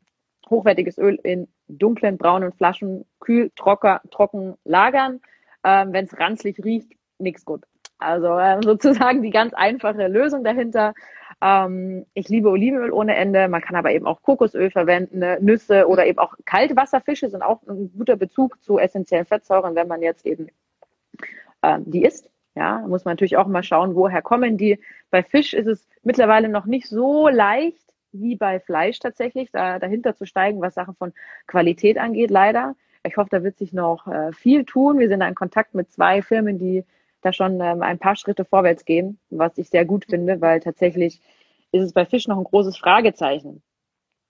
[0.49, 5.21] hochwertiges Öl in dunklen, braunen Flaschen, kühl, trocker, trocken lagern.
[5.63, 7.63] Ähm, Wenn es ranzlig riecht, nichts gut.
[7.99, 10.93] Also äh, sozusagen die ganz einfache Lösung dahinter.
[11.41, 13.47] Ähm, ich liebe Olivenöl ohne Ende.
[13.47, 15.37] Man kann aber eben auch Kokosöl verwenden, ne?
[15.41, 20.01] Nüsse oder eben auch Kaltwasserfische sind auch ein guter Bezug zu essentiellen Fettsäuren, wenn man
[20.01, 20.47] jetzt eben
[21.63, 22.29] ähm, die isst.
[22.55, 24.79] Ja, muss man natürlich auch mal schauen, woher kommen die.
[25.11, 30.15] Bei Fisch ist es mittlerweile noch nicht so leicht, wie bei Fleisch tatsächlich, da, dahinter
[30.15, 31.13] zu steigen, was Sachen von
[31.45, 32.75] Qualität angeht, leider.
[33.03, 34.97] Ich hoffe, da wird sich noch äh, viel tun.
[34.97, 36.83] Wir sind da in Kontakt mit zwei Firmen, die
[37.27, 41.21] da schon ähm, ein paar Schritte vorwärts gehen, was ich sehr gut finde, weil tatsächlich
[41.71, 43.61] ist es bei Fisch noch ein großes Fragezeichen.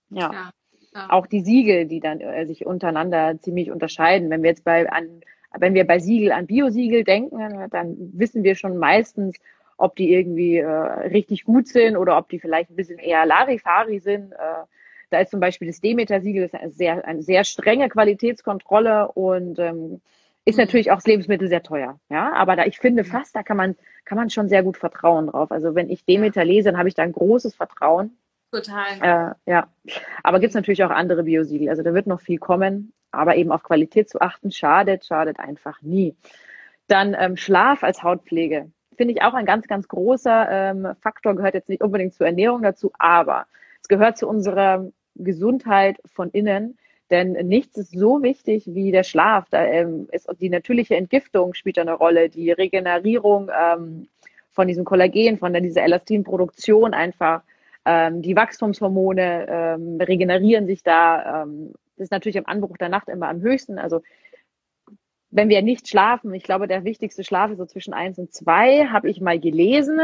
[0.10, 0.32] Ja.
[0.34, 0.52] ja,
[0.94, 1.10] ja.
[1.10, 4.30] Auch die Siegel, die dann äh, sich untereinander ziemlich unterscheiden.
[4.30, 5.22] Wenn wir jetzt bei an,
[5.58, 9.38] wenn wir bei Siegel an Biosiegel denken, dann wissen wir schon meistens,
[9.78, 14.00] ob die irgendwie äh, richtig gut sind oder ob die vielleicht ein bisschen eher Larifari
[14.00, 14.32] sind.
[14.34, 14.66] Äh,
[15.10, 20.02] da ist zum Beispiel das Demeter-Siegel eine sehr, eine sehr strenge Qualitätskontrolle und ähm,
[20.48, 20.64] ist mhm.
[20.64, 22.00] natürlich auch das Lebensmittel sehr teuer.
[22.10, 25.28] Ja, aber da ich finde fast, da kann man, kann man schon sehr gut vertrauen
[25.28, 25.52] drauf.
[25.52, 28.18] Also wenn ich Demeter lese, dann habe ich da ein großes Vertrauen.
[28.52, 29.36] Total.
[29.46, 29.68] Äh, ja.
[30.24, 31.70] Aber gibt es natürlich auch andere Biosiegel.
[31.70, 32.94] Also da wird noch viel kommen.
[33.12, 36.16] Aber eben auf Qualität zu achten, schadet, schadet einfach nie.
[36.88, 38.72] Dann ähm, Schlaf als Hautpflege.
[38.96, 42.64] Finde ich auch ein ganz, ganz großer ähm, Faktor, gehört jetzt nicht unbedingt zur Ernährung
[42.64, 43.46] dazu, aber
[43.82, 46.78] es gehört zu unserer Gesundheit von innen.
[47.10, 49.46] Denn nichts ist so wichtig wie der Schlaf.
[49.50, 54.08] Da ähm, ist die natürliche Entgiftung spielt eine Rolle, die Regenerierung ähm,
[54.52, 57.44] von diesem Kollagen, von dieser Elastinproduktion einfach.
[57.86, 61.44] Ähm, die Wachstumshormone ähm, regenerieren sich da.
[61.44, 63.80] Ähm, das ist natürlich am Anbruch der Nacht immer am höchsten.
[63.80, 64.02] Also
[65.30, 68.88] wenn wir nicht schlafen, ich glaube, der wichtigste Schlaf ist so zwischen eins und zwei,
[68.88, 70.00] habe ich mal gelesen.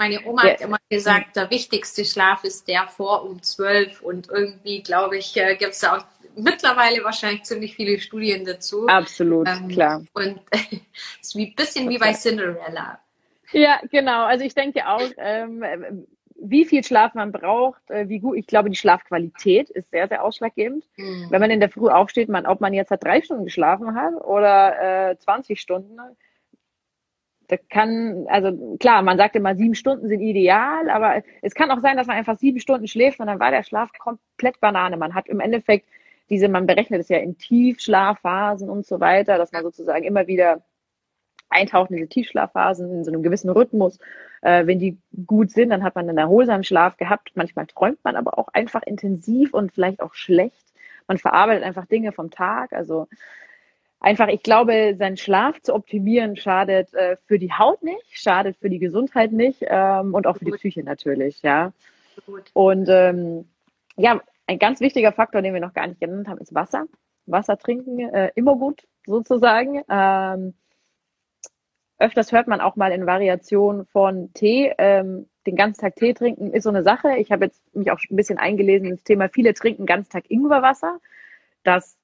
[0.00, 0.52] Meine Oma ja.
[0.54, 5.36] hat immer gesagt, der wichtigste Schlaf ist der vor um zwölf und irgendwie, glaube ich,
[5.36, 8.86] äh, gibt es auch mittlerweile wahrscheinlich ziemlich viele Studien dazu.
[8.86, 10.02] Absolut, ähm, klar.
[10.14, 10.70] Und es
[11.20, 12.98] ist wie ein bisschen wie bei Cinderella.
[13.52, 14.24] Ja, genau.
[14.24, 18.70] Also ich denke auch, ähm, wie viel Schlaf man braucht, äh, wie gut, ich glaube,
[18.70, 20.82] die Schlafqualität ist sehr, sehr ausschlaggebend.
[20.96, 21.26] Mhm.
[21.28, 24.14] Wenn man in der Früh aufsteht, man, ob man jetzt halt drei Stunden geschlafen hat
[24.14, 25.98] oder äh, 20 Stunden,
[27.50, 31.80] da kann, also klar, man sagt immer, sieben Stunden sind ideal, aber es kann auch
[31.80, 34.96] sein, dass man einfach sieben Stunden schläft und dann war der Schlaf komplett Banane.
[34.96, 35.86] Man hat im Endeffekt
[36.28, 40.62] diese, man berechnet es ja in Tiefschlafphasen und so weiter, dass man sozusagen immer wieder
[41.48, 43.98] eintaucht in diese Tiefschlafphasen in so einem gewissen Rhythmus.
[44.42, 47.32] Äh, wenn die gut sind, dann hat man einen erholsamen Schlaf gehabt.
[47.34, 50.64] Manchmal träumt man aber auch einfach intensiv und vielleicht auch schlecht.
[51.08, 52.72] Man verarbeitet einfach Dinge vom Tag.
[52.72, 53.08] Also
[54.00, 58.70] einfach, ich glaube, seinen Schlaf zu optimieren schadet äh, für die Haut nicht, schadet für
[58.70, 61.72] die Gesundheit nicht ähm, und auch für die Psyche natürlich, ja.
[62.52, 63.48] Und ähm,
[63.96, 66.86] ja, ein ganz wichtiger Faktor, den wir noch gar nicht genannt haben, ist Wasser.
[67.26, 69.82] Wasser trinken, äh, immer gut sozusagen.
[69.88, 70.54] Ähm,
[72.00, 74.72] Öfters hört man auch mal in Variation von Tee.
[74.78, 77.16] Ähm, den ganzen Tag Tee trinken ist so eine Sache.
[77.18, 79.28] Ich habe jetzt mich auch ein bisschen eingelesen ins Thema.
[79.28, 80.98] Viele trinken ganzen Tag Ingwerwasser.
[81.62, 81.96] Das.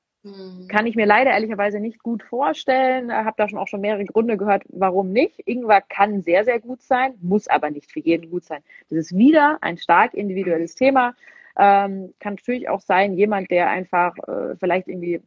[0.69, 3.11] Kann ich mir leider ehrlicherweise nicht gut vorstellen.
[3.11, 5.41] Ich habe da schon auch schon mehrere Gründe gehört, warum nicht.
[5.47, 8.63] Ingwer kann sehr, sehr gut sein, muss aber nicht für jeden gut sein.
[8.89, 11.15] Das ist wieder ein stark individuelles Thema.
[11.59, 15.23] Ähm, kann natürlich auch sein, jemand, der einfach äh, vielleicht irgendwie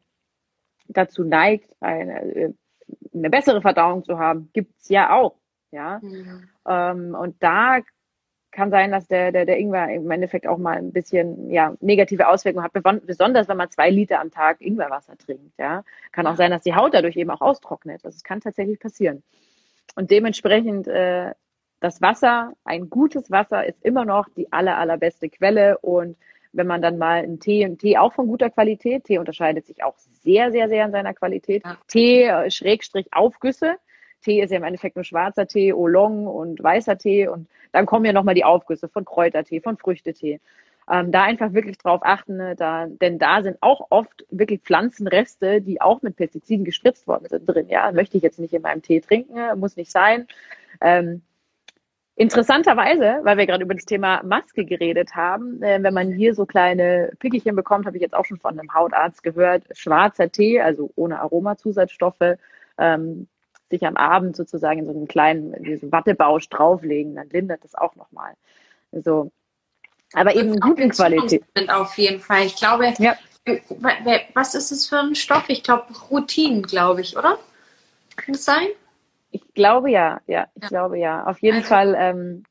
[0.88, 2.54] dazu neigt, eine, äh,
[3.14, 5.36] eine bessere Verdauung zu haben, gibt's ja auch.
[5.72, 6.00] Ja.
[6.02, 6.50] Mhm.
[6.68, 7.80] Ähm, und da
[8.52, 12.28] kann sein, dass der, der, der Ingwer im Endeffekt auch mal ein bisschen ja, negative
[12.28, 12.74] Auswirkungen hat,
[13.06, 15.58] besonders wenn man zwei Liter am Tag Ingwerwasser trinkt.
[15.58, 15.84] Ja.
[16.12, 18.04] Kann auch sein, dass die Haut dadurch eben auch austrocknet.
[18.04, 19.24] Das kann tatsächlich passieren.
[19.96, 21.34] Und dementsprechend äh,
[21.80, 26.18] das Wasser, ein gutes Wasser ist immer noch die aller, allerbeste Quelle und
[26.52, 29.84] wenn man dann mal einen Tee, einen Tee auch von guter Qualität, Tee unterscheidet sich
[29.84, 31.64] auch sehr, sehr, sehr in seiner Qualität.
[31.64, 31.78] Ja.
[31.88, 33.76] Tee, äh, Schrägstrich, Aufgüsse.
[34.22, 38.06] Tee ist ja im Endeffekt nur schwarzer Tee, Oolong und weißer Tee und dann kommen
[38.06, 40.40] ja nochmal die Aufgüsse von Kräutertee, von Früchtetee.
[40.92, 45.62] Ähm, da einfach wirklich drauf achten, ne, da, denn da sind auch oft wirklich Pflanzenreste,
[45.62, 47.70] die auch mit Pestiziden gespritzt worden sind drin.
[47.70, 50.28] Ja, möchte ich jetzt nicht in meinem Tee trinken, muss nicht sein.
[50.82, 51.22] Ähm,
[52.20, 56.46] Interessanterweise, weil wir gerade über das Thema Maske geredet haben, äh, wenn man hier so
[56.46, 60.92] kleine Pickelchen bekommt, habe ich jetzt auch schon von einem Hautarzt gehört, schwarzer Tee, also
[60.98, 62.36] ohne Aromazusatzstoffe,
[62.78, 63.30] ähm,
[63.70, 67.96] sich am Abend sozusagen in so einen kleinen diesen Wattebausch drauflegen, dann lindert das auch
[67.96, 68.34] nochmal.
[68.92, 69.32] Also,
[70.14, 71.44] aber eben gute Qualität.
[71.68, 72.46] Auf jeden Fall.
[72.46, 73.16] Ich glaube, ja.
[74.34, 75.46] was ist es für ein Stoff?
[75.50, 77.38] Ich glaube, Routinen, glaube ich, oder?
[78.16, 78.68] Kann das sein?
[79.32, 80.70] Ich glaube ja, ja, ich ja.
[80.70, 81.26] glaube ja.
[81.26, 82.44] Auf jeden also, Fall ähm,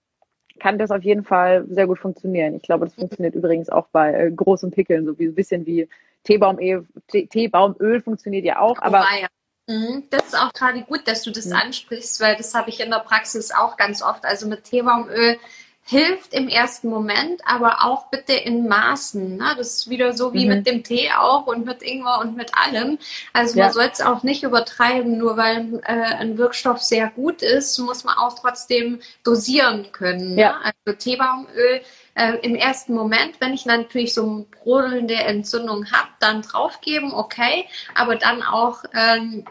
[0.60, 2.54] kann das auf jeden Fall sehr gut funktionieren.
[2.54, 5.88] Ich glaube, das funktioniert übrigens auch bei äh, großen Pickeln, so wie ein bisschen wie
[6.24, 8.80] Teebaumöl, Teebaumöl funktioniert ja auch.
[8.80, 9.28] Aber oh, ja.
[9.68, 10.04] Mhm.
[10.10, 11.56] Das ist auch gerade gut, dass du das mhm.
[11.56, 14.24] ansprichst, weil das habe ich in der Praxis auch ganz oft.
[14.24, 15.38] Also mit Teebaumöl
[15.84, 19.38] hilft im ersten Moment, aber auch bitte in Maßen.
[19.38, 19.54] Ne?
[19.56, 20.56] Das ist wieder so wie mhm.
[20.56, 22.98] mit dem Tee auch und mit Ingwer und mit allem.
[23.32, 23.64] Also ja.
[23.64, 28.04] man soll es auch nicht übertreiben, nur weil äh, ein Wirkstoff sehr gut ist, muss
[28.04, 30.34] man auch trotzdem dosieren können.
[30.34, 30.42] Ne?
[30.42, 30.58] Ja.
[30.58, 30.72] Ne?
[30.86, 31.80] Also Teebaumöl
[32.18, 37.66] äh, im ersten Moment, wenn ich natürlich so eine brodelnde Entzündung habe, dann draufgeben, okay,
[37.94, 39.44] aber dann auch ähm,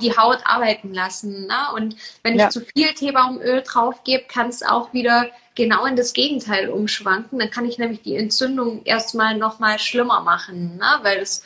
[0.00, 1.48] die Haut arbeiten lassen.
[1.48, 1.56] Ne?
[1.74, 2.46] Und wenn ja.
[2.46, 7.40] ich zu viel Teebaumöl draufgebe, kann es auch wieder genau in das Gegenteil umschwanken.
[7.40, 11.00] Dann kann ich nämlich die Entzündung erstmal nochmal schlimmer machen, ne?
[11.02, 11.44] weil es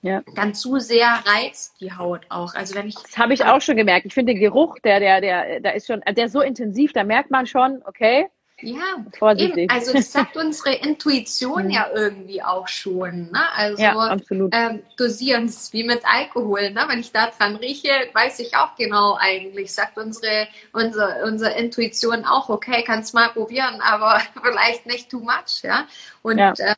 [0.00, 0.22] ja.
[0.34, 2.54] dann zu sehr reizt die Haut auch.
[2.54, 4.06] Also wenn ich das habe ich auch schon gemerkt.
[4.06, 7.04] Ich finde den Geruch, der der der da ist schon, der ist so intensiv, da
[7.04, 8.28] merkt man schon, okay,
[8.62, 9.64] ja, Vorsichtig.
[9.64, 13.30] Eben, also das sagt unsere Intuition ja irgendwie auch schon.
[13.30, 13.52] Ne?
[13.54, 14.54] Also ja, absolut.
[14.54, 16.70] Ähm, dosieren es wie mit Alkohol.
[16.70, 16.84] Ne?
[16.88, 19.74] Wenn ich da dran rieche, weiß ich auch genau eigentlich.
[19.74, 25.62] Sagt unsere, unsere, unsere Intuition auch, okay, kannst mal probieren, aber vielleicht nicht too much.
[25.62, 25.86] Ja?
[26.22, 26.54] Und ja.
[26.56, 26.74] Äh,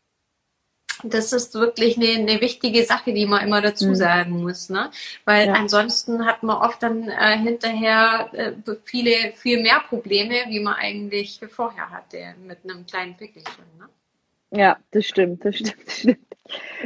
[1.04, 3.94] das ist wirklich eine, eine wichtige Sache, die man immer dazu mhm.
[3.94, 4.90] sagen muss, ne?
[5.24, 5.54] Weil ja.
[5.54, 8.52] ansonsten hat man oft dann äh, hinterher äh,
[8.84, 13.88] viele, viel mehr Probleme, wie man eigentlich vorher hatte mit einem kleinen Pickelchen, ne?
[14.50, 16.18] Ja, das stimmt, das stimmt, das stimmt.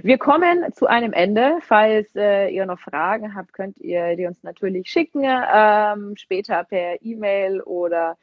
[0.03, 1.59] Wir kommen zu einem Ende.
[1.61, 7.01] Falls äh, ihr noch Fragen habt, könnt ihr die uns natürlich schicken, ähm, später per
[7.03, 8.17] E-Mail oder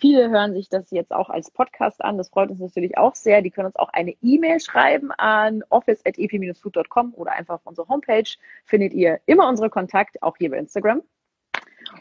[0.00, 2.16] Viele hören sich das jetzt auch als Podcast an.
[2.16, 3.42] Das freut uns natürlich auch sehr.
[3.42, 8.28] Die können uns auch eine E-Mail schreiben an office.ep-food.com oder einfach auf unserer Homepage
[8.64, 11.02] findet ihr immer unsere Kontakte, auch hier bei Instagram.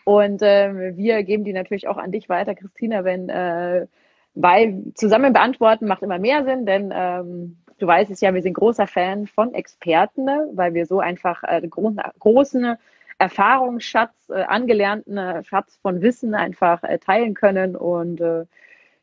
[0.05, 3.87] Und äh, wir geben die natürlich auch an dich weiter, Christina, wenn äh,
[4.35, 8.53] weil zusammen beantworten macht immer mehr Sinn, denn ähm, du weißt es ja, wir sind
[8.53, 10.49] großer Fan von Experten, ne?
[10.53, 12.77] weil wir so einfach äh, großen
[13.19, 17.75] Erfahrungsschatz, äh, angelernten äh, Schatz von Wissen einfach äh, teilen können.
[17.75, 18.45] Und äh,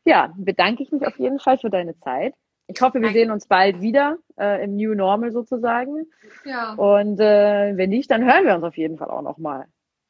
[0.03, 2.33] ja, bedanke ich mich auf jeden Fall für deine Zeit.
[2.69, 6.05] Ich hoffe, wir sehen uns bald wieder äh, im New Normal sozusagen.
[6.43, 6.73] Ja.
[6.73, 9.67] Und äh, wenn nicht, dann hören wir uns auf jeden Fall auch nochmal.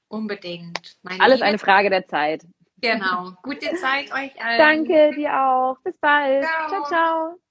[0.07, 0.97] Unbedingt.
[1.03, 1.45] Meine Alles Liebe.
[1.45, 2.45] eine Frage der Zeit.
[2.81, 3.31] Genau.
[3.43, 4.57] Gute Zeit euch allen.
[4.57, 5.77] Danke dir auch.
[5.83, 6.43] Bis bald.
[6.43, 6.69] ciao.
[6.69, 6.83] ciao.
[6.85, 7.46] ciao.